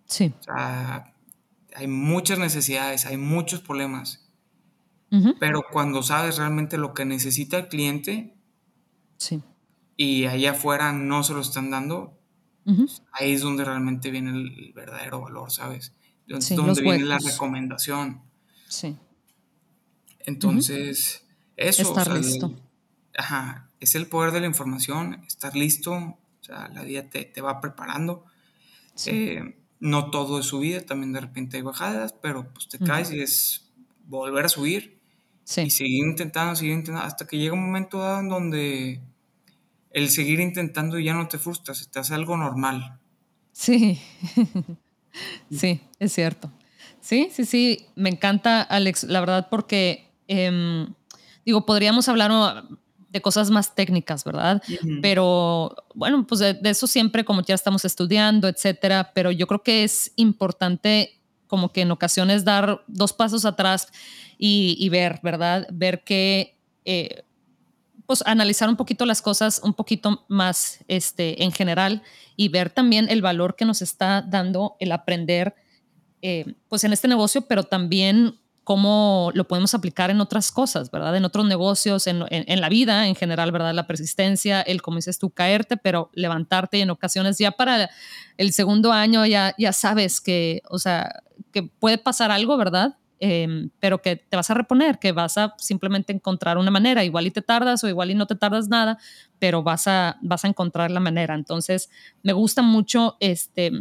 Sí. 0.08 0.34
O 0.38 0.44
sea, 0.44 1.14
hay 1.74 1.88
muchas 1.88 2.38
necesidades, 2.38 3.06
hay 3.06 3.16
muchos 3.16 3.62
problemas. 3.62 4.28
Uh 5.10 5.20
-huh. 5.20 5.38
Pero 5.40 5.64
cuando 5.72 6.04
sabes 6.04 6.36
realmente 6.36 6.78
lo 6.78 6.94
que 6.94 7.06
necesita 7.06 7.58
el 7.58 7.70
cliente 7.70 8.36
sí. 9.16 9.42
y 9.96 10.26
allá 10.26 10.52
afuera 10.52 10.92
no 10.92 11.24
se 11.24 11.32
lo 11.32 11.40
están 11.40 11.72
dando, 11.72 12.20
uh 12.66 12.74
-huh. 12.74 13.02
ahí 13.14 13.32
es 13.32 13.42
donde 13.42 13.64
realmente 13.64 14.12
viene 14.12 14.32
el, 14.32 14.74
verdadero 14.74 15.22
valor, 15.22 15.50
¿sabes? 15.50 15.94
Sí, 16.40 16.56
donde 16.58 16.82
viene 16.82 17.06
la 17.06 17.20
recomendación. 17.20 18.22
Sí. 18.68 18.98
Entonces, 20.26 21.24
uh 21.24 21.28
-huh. 21.30 21.70
eso. 21.70 21.82
Estar 21.84 22.10
o 22.10 22.12
sea, 22.12 22.22
listo. 22.22 22.66
Ajá, 23.18 23.70
es 23.80 23.96
el 23.96 24.08
poder 24.08 24.32
de 24.32 24.42
la 24.42 24.48
información, 24.48 25.24
estar 25.28 25.56
listo, 25.56 25.94
o 25.94 26.18
sea, 26.42 26.68
la 26.70 26.84
vida 26.84 27.10
te, 27.10 27.26
te 27.26 27.42
va 27.42 27.62
preparando. 27.62 28.26
Sí. 28.96 29.12
Eh, 29.12 29.56
no 29.80 30.10
todo 30.10 30.40
es 30.40 30.46
subida, 30.48 30.82
también 30.82 31.14
de 31.14 31.22
repente 31.22 31.58
hay 31.58 31.64
bajadas, 31.64 32.14
pero 32.14 32.52
pues 32.54 32.68
te 32.68 32.80
caes 32.80 33.10
uh 33.10 33.14
-huh. 33.14 33.18
y 33.18 33.22
es 33.22 33.72
volver 34.08 34.46
a 34.46 34.50
subir 34.50 35.00
sí. 35.44 35.62
y 35.62 35.70
seguir 35.70 36.06
intentando, 36.06 36.56
seguir 36.56 36.74
intentando, 36.74 37.08
hasta 37.08 37.28
que 37.28 37.38
llega 37.38 37.54
un 37.54 37.66
momento 37.66 38.00
dado 38.00 38.20
en 38.20 38.30
donde 38.30 39.02
el 39.92 40.10
seguir 40.10 40.40
intentando 40.40 41.00
ya 41.00 41.14
no 41.14 41.28
te 41.28 41.38
frustra, 41.38 41.74
se 41.74 41.86
te 41.86 42.00
hace 42.00 42.14
algo 42.14 42.36
normal. 42.38 43.00
Sí, 43.52 44.02
sí, 45.52 45.82
es 46.00 46.12
cierto. 46.12 46.52
Sí, 47.00 47.30
sí, 47.32 47.46
sí, 47.46 47.86
me 47.96 48.10
encanta, 48.10 48.62
Alex, 48.62 49.04
la 49.04 49.20
verdad, 49.20 49.48
porque, 49.50 50.12
eh, 50.28 50.88
digo, 51.46 51.66
podríamos 51.66 52.10
hablar 52.10 52.32
de 53.16 53.22
cosas 53.22 53.50
más 53.50 53.74
técnicas, 53.74 54.26
¿verdad? 54.26 54.62
Uh 54.68 54.72
-huh. 54.74 55.00
Pero 55.02 55.74
bueno, 55.94 56.28
pues 56.28 56.40
de, 56.40 56.54
de, 56.54 56.70
eso 56.70 56.86
siempre 56.86 57.24
como 57.24 57.42
ya 57.44 57.56
estamos 57.56 57.86
estudiando, 57.86 58.50
etcétera, 58.50 59.12
pero 59.16 59.32
yo 59.32 59.48
creo 59.48 59.64
que 59.64 59.86
es 59.86 60.12
importante 60.18 61.18
como 61.48 61.72
que 61.72 61.82
en 61.82 61.92
ocasiones 61.92 62.44
dar 62.44 62.84
dos 62.88 63.14
pasos 63.14 63.46
atrás 63.46 63.88
y, 64.38 64.76
y 64.78 64.90
ver, 64.90 65.22
¿verdad? 65.24 65.66
Ver 65.72 66.04
que, 66.04 66.58
eh, 66.84 67.24
pues 68.06 68.22
analizar 68.26 68.68
un 68.68 68.76
poquito 68.76 69.06
las 69.06 69.22
cosas 69.22 69.62
un 69.64 69.74
poquito 69.74 70.26
más 70.28 70.80
este, 70.90 71.42
en 71.44 71.54
general 71.54 72.04
y 72.36 72.50
ver 72.50 72.70
también 72.70 73.08
el 73.10 73.22
valor 73.22 73.56
que 73.56 73.64
nos 73.64 73.82
está 73.82 74.22
dando 74.22 74.76
el 74.82 74.92
aprender, 74.92 75.56
eh, 76.22 76.54
pues 76.68 76.84
en 76.84 76.92
este 76.92 77.08
negocio, 77.08 77.44
pero 77.48 77.64
también 77.64 78.36
cómo 78.66 79.30
lo 79.36 79.48
podemos 79.48 79.76
aplicar 79.76 80.10
en 80.10 80.20
otras 80.20 80.52
cosas, 80.52 80.90
¿verdad? 80.90 81.16
En 81.16 81.24
otros 81.24 81.46
negocios, 81.46 82.08
en, 82.08 82.24
en, 82.32 82.46
en, 82.48 82.62
la 82.62 82.68
vida 82.68 83.08
en 83.08 83.14
general, 83.16 83.52
¿verdad? 83.52 83.76
La 83.76 83.86
persistencia, 83.86 84.60
el, 84.60 84.82
como 84.82 84.98
dices 84.98 85.20
tú, 85.20 85.30
caerte, 85.30 85.78
pero 85.78 86.10
levantarte 86.14 86.80
y 86.80 86.82
en 86.82 86.90
ocasiones 86.90 87.38
ya 87.38 87.52
para 87.52 87.92
el 88.38 88.52
segundo 88.54 88.92
año 88.92 89.24
ya, 89.28 89.54
ya 89.60 89.72
sabes 89.72 90.20
que, 90.20 90.64
o 90.68 90.80
sea, 90.80 91.22
que 91.54 91.62
puede 91.62 92.00
pasar 92.00 92.32
algo, 92.32 92.58
¿verdad? 92.58 92.98
Eh, 93.20 93.70
pero 93.80 94.02
que 94.02 94.16
te 94.16 94.36
vas 94.36 94.50
a 94.50 94.56
reponer, 94.56 94.98
que 94.98 95.12
vas 95.12 95.38
a 95.38 95.54
simplemente 95.60 96.12
encontrar 96.12 96.58
una 96.58 96.72
manera, 96.72 97.04
igual 97.04 97.28
y 97.28 97.32
te 97.32 97.44
tardas 97.44 97.84
o 97.84 97.88
igual 97.88 98.10
y 98.10 98.16
no 98.16 98.26
te 98.26 98.36
tardas 98.36 98.68
nada, 98.68 98.98
pero 99.38 99.62
vas 99.62 99.88
a, 99.88 100.18
vas 100.24 100.44
a 100.44 100.48
encontrar 100.48 100.90
la 100.90 101.00
manera. 101.00 101.36
Entonces, 101.36 101.92
me 102.24 102.34
gusta 102.34 102.64
mucho 102.64 103.16
este, 103.20 103.72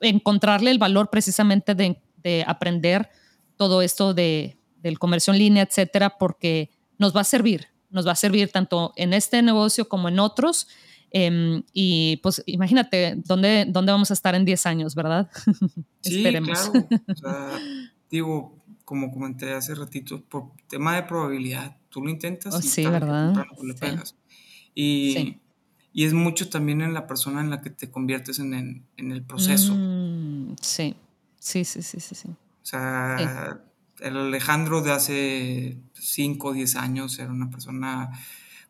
encontrarle 0.00 0.72
el 0.72 0.78
valor 0.78 1.08
precisamente 1.08 1.76
de, 1.76 2.02
de 2.24 2.44
aprender 2.48 3.08
todo 3.56 3.82
esto 3.82 4.14
de, 4.14 4.58
del 4.82 4.98
comercio 4.98 5.32
en 5.32 5.38
línea, 5.38 5.62
etcétera, 5.62 6.18
porque 6.18 6.70
nos 6.98 7.14
va 7.14 7.20
a 7.22 7.24
servir, 7.24 7.68
nos 7.90 8.06
va 8.06 8.12
a 8.12 8.16
servir 8.16 8.50
tanto 8.50 8.92
en 8.96 9.12
este 9.12 9.42
negocio 9.42 9.88
como 9.88 10.08
en 10.08 10.18
otros, 10.18 10.68
Em, 11.16 11.62
y 11.72 12.16
pues 12.24 12.42
imagínate 12.44 13.14
dónde, 13.24 13.66
dónde 13.68 13.92
vamos 13.92 14.10
a 14.10 14.14
estar 14.14 14.34
en 14.34 14.44
10 14.44 14.66
años, 14.66 14.94
¿verdad? 14.96 15.30
Sí, 16.00 16.16
Esperemos. 16.16 16.50
claro. 16.50 16.88
O 17.08 17.14
sea, 17.14 17.50
digo, 18.10 18.58
como 18.84 19.12
comenté 19.12 19.52
hace 19.54 19.76
ratito, 19.76 20.20
por 20.24 20.50
tema 20.68 20.96
de 20.96 21.04
probabilidad, 21.04 21.78
tú 21.88 22.02
lo 22.02 22.10
intentas 22.10 22.56
oh, 22.56 22.58
y 22.58 22.62
sí, 22.62 22.84
¿verdad? 22.84 23.46
le 23.62 23.74
pegas. 23.74 24.16
Y, 24.74 25.38
y, 25.92 26.04
es 26.04 26.12
mucho 26.12 26.50
también 26.50 26.82
en 26.82 26.92
la 26.92 27.06
persona 27.06 27.40
en 27.40 27.48
la 27.48 27.60
que 27.62 27.70
te 27.70 27.92
conviertes 27.92 28.40
en, 28.40 28.84
en, 28.96 29.12
el 29.12 29.22
proceso. 29.22 29.72
Mm, 29.72 30.56
sí, 30.60 30.96
sí, 31.38 31.64
sí, 31.64 31.80
sí, 31.80 32.00
sí. 32.00 32.28
O 32.64 32.66
sea, 32.66 33.60
el 34.00 34.16
Alejandro 34.16 34.80
de 34.80 34.90
hace 34.90 35.76
5 35.92 36.48
o 36.48 36.52
10 36.54 36.76
años 36.76 37.18
era 37.18 37.30
una 37.30 37.50
persona 37.50 38.10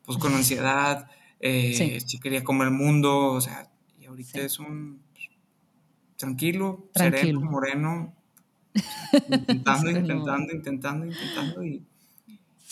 pues 0.04 0.18
con 0.18 0.34
ansiedad, 0.34 1.08
eh, 1.38 2.02
quería 2.20 2.42
comer 2.42 2.68
el 2.68 2.74
mundo, 2.74 3.28
o 3.28 3.40
sea, 3.40 3.70
y 4.00 4.06
ahorita 4.06 4.40
es 4.40 4.58
un 4.58 5.00
tranquilo, 6.16 6.88
sereno, 6.92 7.40
moreno, 7.40 8.12
intentando, 9.30 9.90
intentando, 9.90 10.52
intentando, 10.52 11.06
intentando 11.06 11.64
y 11.64 11.86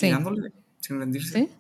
dándole 0.01 0.53
sin 0.81 0.99
rendirse. 0.99 1.51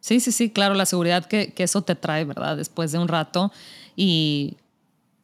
¿Sí? 0.00 0.18
sí, 0.18 0.32
sí, 0.32 0.50
claro, 0.50 0.74
la 0.74 0.86
seguridad 0.86 1.26
que, 1.26 1.52
que, 1.52 1.62
eso 1.62 1.82
te 1.82 1.94
trae, 1.94 2.24
¿verdad? 2.24 2.56
Después 2.56 2.90
de 2.90 2.98
un 2.98 3.06
rato 3.06 3.52
y 3.94 4.56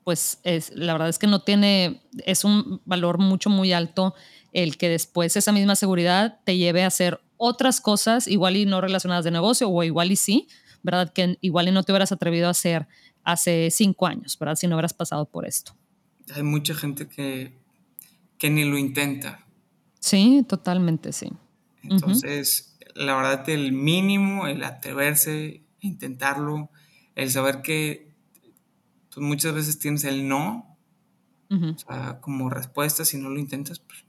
pues 0.05 0.41
es, 0.43 0.73
la 0.75 0.93
verdad 0.93 1.09
es 1.09 1.19
que 1.19 1.27
no 1.27 1.43
tiene, 1.43 2.03
es 2.25 2.45
un 2.45 2.81
valor 2.85 3.19
mucho, 3.19 3.51
muy 3.51 3.73
alto 3.73 4.15
el 4.53 4.77
que 4.77 4.89
después 4.89 5.37
esa 5.37 5.53
misma 5.53 5.77
seguridad 5.77 6.41
te 6.45 6.57
lleve 6.57 6.85
a 6.85 6.89
hacer 6.89 7.21
otras 7.37 7.81
cosas, 7.81 8.29
igual 8.29 8.57
y 8.57 8.67
no 8.67 8.81
relacionadas 8.81 9.25
de 9.25 9.31
negocio, 9.31 9.69
o 9.69 9.83
igual 9.83 10.13
y 10.13 10.17
sí, 10.17 10.49
¿verdad? 10.83 11.13
Que 11.13 11.39
igual 11.41 11.69
y 11.69 11.73
no 11.73 11.83
te 11.83 11.93
hubieras 11.93 12.13
atrevido 12.13 12.49
a 12.49 12.51
hacer 12.51 12.87
hace 13.25 13.71
cinco 13.71 14.07
años, 14.07 14.39
¿verdad? 14.39 14.57
Si 14.57 14.67
no 14.67 14.77
hubieras 14.77 14.95
pasado 14.95 15.25
por 15.25 15.47
esto. 15.47 15.75
Hay 16.35 16.43
mucha 16.43 16.75
gente 16.75 17.09
que, 17.09 17.59
que 18.39 18.51
ni 18.51 18.65
lo 18.65 18.79
intenta. 18.79 19.47
Sí, 19.99 20.45
totalmente, 20.49 21.13
sí. 21.13 21.33
Entonces, 21.83 22.77
la 22.95 23.17
verdad, 23.17 23.49
el 23.49 23.73
mínimo, 23.73 24.47
el 24.47 24.63
atreverse, 24.63 25.63
intentarlo, 25.81 26.71
el 27.15 27.31
saber 27.31 27.63
que 27.63 28.12
pues, 29.15 29.27
muchas 29.27 29.55
veces 29.55 29.79
tienes 29.79 30.05
el 30.05 30.29
no, 30.29 30.77
o 31.51 31.79
sea, 31.79 32.19
como 32.21 32.49
respuesta, 32.49 33.05
si 33.05 33.19
no 33.19 33.29
lo 33.29 33.39
intentas, 33.39 33.79
pues, 33.79 34.07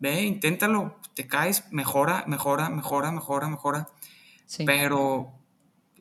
ve, 0.00 0.22
inténtalo, 0.22 0.98
te 1.14 1.28
caes, 1.28 1.64
mejora, 1.70 2.24
mejora, 2.26 2.68
mejora, 2.68 3.12
mejora, 3.12 3.48
mejora. 3.48 3.88
Pero 4.66 5.32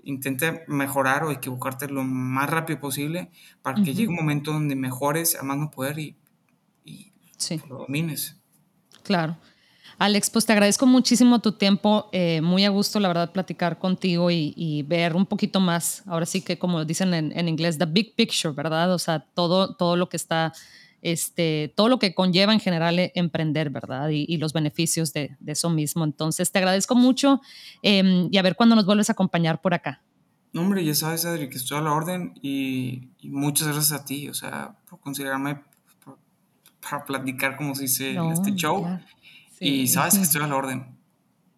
intenta 0.04 0.62
mejorar 0.68 1.24
o 1.24 1.32
equivocarte 1.32 1.88
lo 1.88 2.04
más 2.04 2.50
rápido 2.50 2.80
posible 2.80 3.30
para 3.62 3.84
que 3.84 3.94
llegue 3.94 4.08
un 4.08 4.16
momento 4.16 4.52
donde 4.52 4.76
mejores 4.76 5.36
a 5.36 5.44
más 5.44 5.58
no 5.58 5.70
poder 5.70 6.00
y, 6.00 6.16
lo 7.68 7.80
domines. 7.80 8.38
Claro. 9.04 9.38
Alex, 9.98 10.30
pues 10.30 10.46
te 10.46 10.54
agradezco 10.54 10.86
muchísimo 10.86 11.40
tu 11.40 11.52
tiempo, 11.54 12.10
eh, 12.12 12.42
muy 12.42 12.66
a 12.66 12.70
gusto, 12.70 13.00
la 13.00 13.08
verdad, 13.08 13.32
platicar 13.32 13.80
contigo 13.80 14.30
y, 14.32 14.84
ver 14.88 15.16
un 15.16 15.26
poquito 15.26 15.60
más, 15.60 16.04
ahora 16.06 16.26
sí 16.26 16.42
que 16.42 16.58
como 16.58 16.86
dicen 16.86 17.14
en, 17.14 17.38
en, 17.38 17.48
inglés, 17.48 17.78
the 17.78 17.86
big 17.86 18.16
picture, 18.16 18.54
¿verdad? 18.54 18.94
O 18.94 19.00
sea, 19.00 19.20
todo, 19.20 19.76
todo 19.76 19.96
lo 19.96 20.10
que 20.10 20.18
está 20.18 20.54
este, 21.02 21.74
todo 21.76 21.88
lo 21.88 22.00
que 22.00 22.14
conlleva 22.14 22.54
en 22.54 22.60
general 22.60 23.00
eh, 23.00 23.12
emprender, 23.16 23.70
¿verdad? 23.70 24.10
Y, 24.10 24.38
los 24.38 24.54
beneficios 24.54 25.14
de, 25.14 25.38
eso 25.46 25.70
mismo. 25.70 26.04
Entonces, 26.04 26.52
te 26.52 26.60
agradezco 26.60 26.96
mucho 26.96 27.42
em, 27.82 28.30
y 28.32 28.38
a 28.38 28.42
ver 28.42 28.56
cuándo 28.56 28.76
nos 28.76 28.86
vuelves 28.86 29.10
a 29.10 29.14
acompañar 29.14 29.62
por 29.62 29.74
acá. 29.74 30.02
No, 30.52 30.62
hombre, 30.62 30.84
ya 30.84 30.96
sabes, 30.96 31.26
Adri, 31.26 31.50
que 31.50 31.58
estoy 31.58 31.78
a 31.78 31.82
la 31.82 31.94
orden 31.94 32.34
y, 32.42 33.10
muchas 33.24 33.68
gracias 33.68 33.92
a 33.92 34.06
ti, 34.06 34.30
o 34.30 34.34
sea, 34.34 34.76
por 34.90 35.00
considerarme 35.00 35.62
para 36.82 37.04
platicar 37.04 37.58
como 37.58 37.76
se 37.76 37.84
dice 37.84 38.12
en 38.12 38.32
este 38.32 38.56
show. 38.56 38.86
Y 39.60 39.88
sabes 39.88 40.18
que 40.18 40.24
estoy 40.24 40.42
a 40.42 40.48
la 40.48 40.56
orden. 40.56 40.86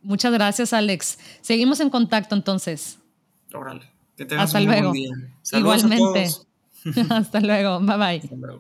Muchas 0.02 0.34
gracias, 0.34 0.74
Alex. 0.74 1.20
Seguimos 1.42 1.80
en 1.80 1.90
contacto 1.90 2.36
entonces. 2.36 2.98
Órale. 3.54 3.90
Que 4.18 4.26
tengas 4.26 4.46
Hasta 4.46 4.60
un 4.60 4.66
luego. 4.66 4.90
Buen 4.90 4.94
día. 4.94 5.12
Igualmente. 5.54 6.30
Hasta 7.10 7.40
luego. 7.40 7.80
Bye 7.80 7.98
bye. 7.98 8.18
Hasta 8.18 8.36
luego. 8.36 8.48